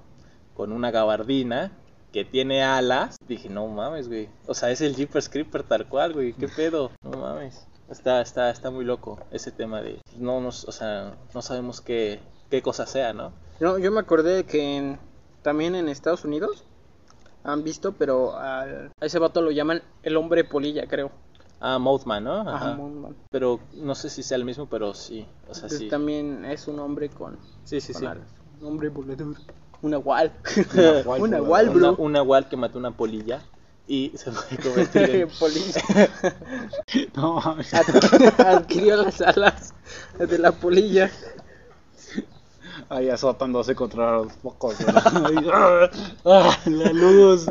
con 0.55 0.71
una 0.71 0.91
gabardina, 0.91 1.71
que 2.11 2.25
tiene 2.25 2.63
alas. 2.63 3.17
Dije, 3.27 3.49
no 3.49 3.67
mames, 3.67 4.07
güey. 4.07 4.29
O 4.47 4.53
sea, 4.53 4.71
es 4.71 4.81
el 4.81 4.95
Jeepers 4.95 5.29
Creeper 5.29 5.63
tal 5.63 5.87
cual, 5.87 6.13
güey. 6.13 6.33
¿Qué 6.33 6.47
pedo? 6.55 6.91
No 7.03 7.17
mames. 7.19 7.65
Está, 7.89 8.21
está, 8.21 8.49
está 8.49 8.69
muy 8.71 8.83
loco 8.83 9.17
ese 9.31 9.51
tema 9.51 9.81
de... 9.81 9.99
No 10.17 10.41
nos, 10.41 10.65
o 10.65 10.71
sea, 10.73 11.15
no 11.33 11.41
sabemos 11.41 11.79
qué, 11.79 12.19
qué 12.49 12.61
cosa 12.61 12.85
sea, 12.85 13.13
¿no? 13.13 13.31
No, 13.61 13.77
yo 13.77 13.91
me 13.91 13.99
acordé 14.01 14.43
que 14.45 14.75
en- 14.77 14.99
también 15.41 15.73
en 15.75 15.87
Estados 15.87 16.25
Unidos 16.25 16.63
han 17.45 17.63
visto, 17.63 17.93
pero 17.93 18.35
al- 18.37 18.91
a 18.99 19.05
ese 19.05 19.19
vato 19.19 19.41
lo 19.41 19.51
llaman 19.51 19.81
el 20.03 20.17
hombre 20.17 20.43
polilla, 20.43 20.85
creo. 20.87 21.11
Ah, 21.59 21.79
Mothman, 21.79 22.23
¿no? 22.23 22.41
Ajá, 22.41 22.55
Ajá. 22.55 22.75
Mothman. 22.75 23.15
Pero 23.31 23.59
no 23.73 23.95
sé 23.95 24.09
si 24.09 24.21
sea 24.23 24.37
el 24.37 24.45
mismo, 24.45 24.67
pero 24.67 24.93
sí. 24.93 25.25
O 25.49 25.53
sea, 25.53 25.63
Entonces, 25.63 25.79
sí. 25.79 25.87
también 25.87 26.45
es 26.45 26.67
un 26.67 26.79
hombre 26.79 27.09
con, 27.09 27.37
Sí, 27.63 27.81
sí, 27.81 27.93
con 27.93 27.99
sí. 28.01 28.05
alas. 28.07 28.27
Un 28.61 28.67
hombre 28.67 28.89
volador. 28.89 29.35
Un 29.81 29.91
nahual. 29.91 30.31
nahual 30.73 31.21
un 31.21 31.29
volador. 31.29 31.29
nahual, 31.29 31.69
Una, 31.69 31.73
bro. 31.91 31.95
un 32.03 32.11
nahual 32.11 32.49
que 32.49 32.57
mató 32.57 32.77
una 32.79 32.91
polilla 32.91 33.41
y 33.87 34.11
se 34.17 34.31
fue 34.31 34.57
a 34.57 34.61
convertir 34.61 35.09
en... 35.15 35.29
Polilla. 35.39 35.81
No 37.15 37.33
mames. 37.41 37.73
Ad- 37.73 38.39
Adquirió 38.45 38.97
las 38.97 39.21
alas 39.21 39.73
de 40.19 40.37
la 40.37 40.51
polilla. 40.51 41.09
Ahí 42.89 43.09
azotándose 43.09 43.73
contra 43.75 44.17
los 44.17 44.33
focos. 44.33 44.75
¿no? 44.81 44.87
¡Ah! 46.25 46.57
La 46.65 46.91
luz. 46.93 47.47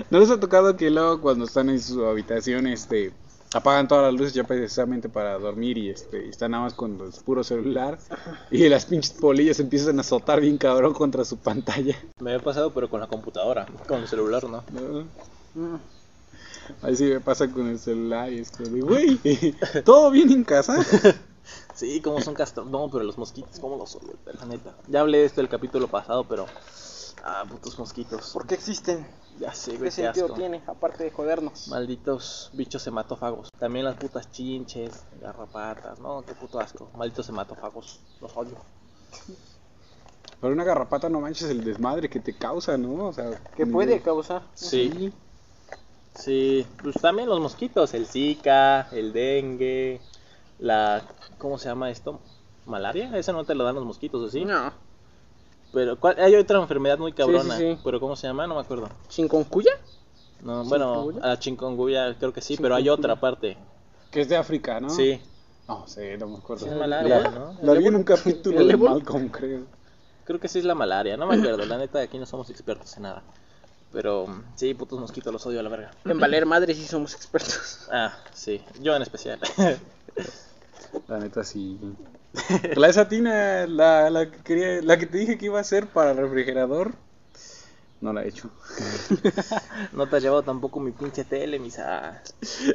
¿No 0.10 0.18
les 0.18 0.30
ha 0.30 0.40
tocado 0.40 0.76
que 0.76 0.90
luego 0.90 1.20
cuando 1.20 1.44
están 1.44 1.68
en 1.70 1.80
su 1.80 2.04
habitación, 2.04 2.66
este, 2.66 3.12
apagan 3.52 3.88
todas 3.88 4.04
las 4.04 4.14
luces 4.14 4.34
ya 4.34 4.44
precisamente 4.44 5.08
para 5.08 5.38
dormir 5.38 5.78
y 5.78 5.90
este, 5.90 6.26
y 6.26 6.28
están 6.30 6.52
nada 6.52 6.64
más 6.64 6.74
con 6.74 7.00
el 7.00 7.12
puro 7.24 7.42
celular 7.42 7.98
y 8.50 8.68
las 8.68 8.86
pinches 8.86 9.12
polillas 9.12 9.60
empiezan 9.60 9.98
a 9.98 10.00
azotar 10.02 10.40
bien 10.40 10.58
cabrón 10.58 10.94
contra 10.94 11.24
su 11.24 11.38
pantalla? 11.38 11.96
Me 12.20 12.32
había 12.32 12.44
pasado, 12.44 12.72
pero 12.72 12.88
con 12.88 13.00
la 13.00 13.06
computadora, 13.06 13.66
con 13.86 14.00
el 14.00 14.08
celular, 14.08 14.44
¿no? 14.44 14.64
¿no? 15.54 15.80
Ahí 16.82 16.94
sí 16.94 17.04
me 17.04 17.20
pasa 17.20 17.50
con 17.50 17.66
el 17.68 17.78
celular 17.78 18.32
y 18.32 18.38
esto 18.38 18.62
de, 18.62 18.80
güey, 18.80 19.18
¿todo 19.84 20.10
bien 20.10 20.30
en 20.30 20.44
casa? 20.44 20.76
Sí, 21.74 22.00
como 22.02 22.20
son 22.20 22.34
castros. 22.34 22.66
No, 22.66 22.90
pero 22.90 23.04
los 23.04 23.16
mosquitos, 23.16 23.58
¿cómo 23.58 23.76
los 23.76 23.96
odio? 23.96 24.12
La 24.38 24.44
neta. 24.44 24.74
Ya 24.86 25.00
hablé 25.00 25.18
de 25.18 25.24
esto 25.24 25.40
el 25.40 25.48
capítulo 25.48 25.88
pasado, 25.88 26.24
pero. 26.28 26.46
Ah, 27.24 27.44
putos 27.48 27.78
mosquitos. 27.78 28.30
¿Por 28.32 28.46
qué 28.46 28.54
existen? 28.54 29.06
Ya 29.38 29.54
sé, 29.54 29.72
¿Qué 29.72 29.78
güey, 29.78 29.90
qué 29.90 29.90
sentido 29.90 30.26
asco. 30.26 30.36
tiene? 30.36 30.62
Aparte 30.66 31.04
de 31.04 31.10
jodernos. 31.10 31.68
Malditos 31.68 32.50
bichos 32.52 32.86
hematófagos. 32.86 33.48
También 33.58 33.84
las 33.84 33.96
putas 33.96 34.30
chinches, 34.30 35.04
garrapatas. 35.20 35.98
No, 35.98 36.22
qué 36.26 36.34
puto 36.34 36.60
asco. 36.60 36.90
Malditos 36.94 37.28
hematófagos. 37.28 38.00
Los 38.20 38.36
odio. 38.36 38.56
Pero 40.40 40.52
una 40.52 40.64
garrapata 40.64 41.08
no 41.08 41.20
manches 41.20 41.50
el 41.50 41.64
desmadre 41.64 42.08
que 42.08 42.20
te 42.20 42.36
causa, 42.36 42.76
¿no? 42.76 43.06
O 43.06 43.12
sea, 43.12 43.30
¿Qué 43.56 43.66
puede 43.66 44.00
causar? 44.00 44.42
Sí. 44.54 45.12
Sí, 46.14 46.66
pues 46.82 46.96
también 47.00 47.28
los 47.28 47.40
mosquitos, 47.40 47.94
el 47.94 48.06
Zika, 48.06 48.88
el 48.90 49.12
dengue, 49.12 50.00
la 50.58 51.02
¿cómo 51.38 51.56
se 51.56 51.68
llama 51.68 51.90
esto? 51.90 52.20
¿Malaria? 52.66 53.16
Esa 53.16 53.32
no 53.32 53.44
te 53.44 53.54
lo 53.54 53.64
dan 53.64 53.76
los 53.76 53.84
mosquitos, 53.84 54.20
¿o 54.22 54.28
sí? 54.28 54.44
No. 54.44 54.72
Pero 55.72 55.98
¿cuál? 55.98 56.16
hay 56.18 56.34
otra 56.34 56.58
enfermedad 56.60 56.98
muy 56.98 57.12
cabrona, 57.12 57.56
sí, 57.56 57.74
sí. 57.74 57.80
pero 57.84 58.00
¿cómo 58.00 58.16
se 58.16 58.26
llama? 58.26 58.46
No 58.46 58.54
me 58.56 58.60
acuerdo. 58.60 58.88
¿Chinconcuya? 59.08 59.70
No, 60.42 60.64
bueno, 60.64 60.94
¿Chikungunya? 60.94 61.20
a 61.24 61.28
la 61.28 61.38
chikungunya 61.38 62.16
creo 62.18 62.32
que 62.32 62.40
sí, 62.40 62.56
pero 62.60 62.74
hay 62.74 62.88
otra 62.88 63.20
parte. 63.20 63.56
Que 64.10 64.22
es 64.22 64.28
de 64.28 64.36
África, 64.36 64.80
¿no? 64.80 64.90
Sí, 64.90 65.20
No 65.68 65.86
sé, 65.86 66.16
no 66.18 66.26
me 66.26 66.38
acuerdo. 66.38 66.64
Sí, 66.64 66.70
es 66.70 66.76
malaria, 66.76 67.20
La- 67.20 67.30
¿no? 67.30 67.56
La 67.62 67.74
vi 67.74 67.86
en 67.86 67.94
un 67.96 68.02
capítulo 68.02 68.58
¿El 68.58 68.68
de? 68.68 68.76
Malcolm, 68.76 69.28
creo. 69.28 69.66
creo 70.24 70.40
que 70.40 70.48
sí 70.48 70.58
es 70.58 70.64
la 70.64 70.74
malaria, 70.74 71.16
no 71.16 71.26
me 71.26 71.34
acuerdo. 71.36 71.64
La 71.66 71.78
neta, 71.78 72.00
aquí 72.00 72.18
no 72.18 72.26
somos 72.26 72.50
expertos 72.50 72.96
en 72.96 73.04
nada. 73.04 73.22
Pero 73.92 74.26
sí, 74.56 74.72
putos 74.74 74.98
mosquitos, 74.98 75.32
los 75.32 75.44
odio 75.46 75.60
a 75.60 75.62
la 75.62 75.68
verga. 75.68 75.90
En 76.04 76.18
valer 76.18 76.46
madre 76.46 76.74
sí 76.74 76.86
somos 76.86 77.14
expertos. 77.14 77.88
Ah, 77.92 78.12
sí, 78.32 78.64
yo 78.80 78.96
en 78.96 79.02
especial. 79.02 79.38
La 81.08 81.18
neta 81.18 81.44
sí. 81.44 81.78
La 82.76 82.88
esa 82.88 83.08
tina, 83.08 83.66
la, 83.66 84.10
la 84.10 84.30
que 84.30 84.38
quería, 84.38 84.82
la 84.82 84.98
que 84.98 85.06
te 85.06 85.18
dije 85.18 85.38
que 85.38 85.46
iba 85.46 85.58
a 85.58 85.62
hacer 85.62 85.86
para 85.86 86.12
el 86.12 86.18
refrigerador, 86.18 86.94
no 88.00 88.12
la 88.12 88.24
he 88.24 88.28
hecho. 88.28 88.50
no 89.92 90.06
te 90.08 90.16
has 90.16 90.22
llevado 90.22 90.42
tampoco 90.42 90.80
mi 90.80 90.92
pinche 90.92 91.24
tele, 91.24 91.58
misa. 91.58 92.22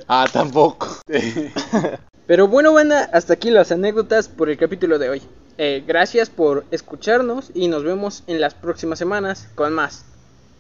Ah, 0.08 0.28
tampoco. 0.32 0.88
Pero 2.28 2.48
bueno, 2.48 2.74
banda, 2.74 3.10
hasta 3.12 3.34
aquí 3.34 3.50
las 3.50 3.72
anécdotas 3.72 4.28
por 4.28 4.50
el 4.50 4.58
capítulo 4.58 5.00
de 5.00 5.10
hoy. 5.10 5.22
Eh, 5.58 5.84
gracias 5.88 6.30
por 6.30 6.66
escucharnos 6.72 7.52
y 7.54 7.68
nos 7.68 7.84
vemos 7.84 8.24
en 8.28 8.42
las 8.42 8.54
próximas 8.54 9.00
semanas 9.00 9.48
con 9.56 9.74
más. 9.74 10.06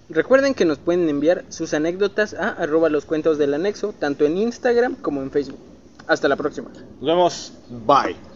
Recuerden 0.09 0.53
que 0.53 0.65
nos 0.65 0.77
pueden 0.77 1.09
enviar 1.09 1.43
sus 1.49 1.73
anécdotas 1.73 2.33
a 2.33 2.49
arroba 2.49 2.89
los 2.89 3.05
cuentos 3.05 3.37
del 3.37 3.55
anexo, 3.55 3.93
tanto 3.97 4.25
en 4.25 4.37
Instagram 4.37 4.95
como 4.95 5.21
en 5.21 5.31
Facebook. 5.31 5.74
Hasta 6.07 6.27
la 6.27 6.35
próxima. 6.35 6.69
Nos 6.99 7.01
vemos. 7.01 7.53
Bye. 7.69 8.34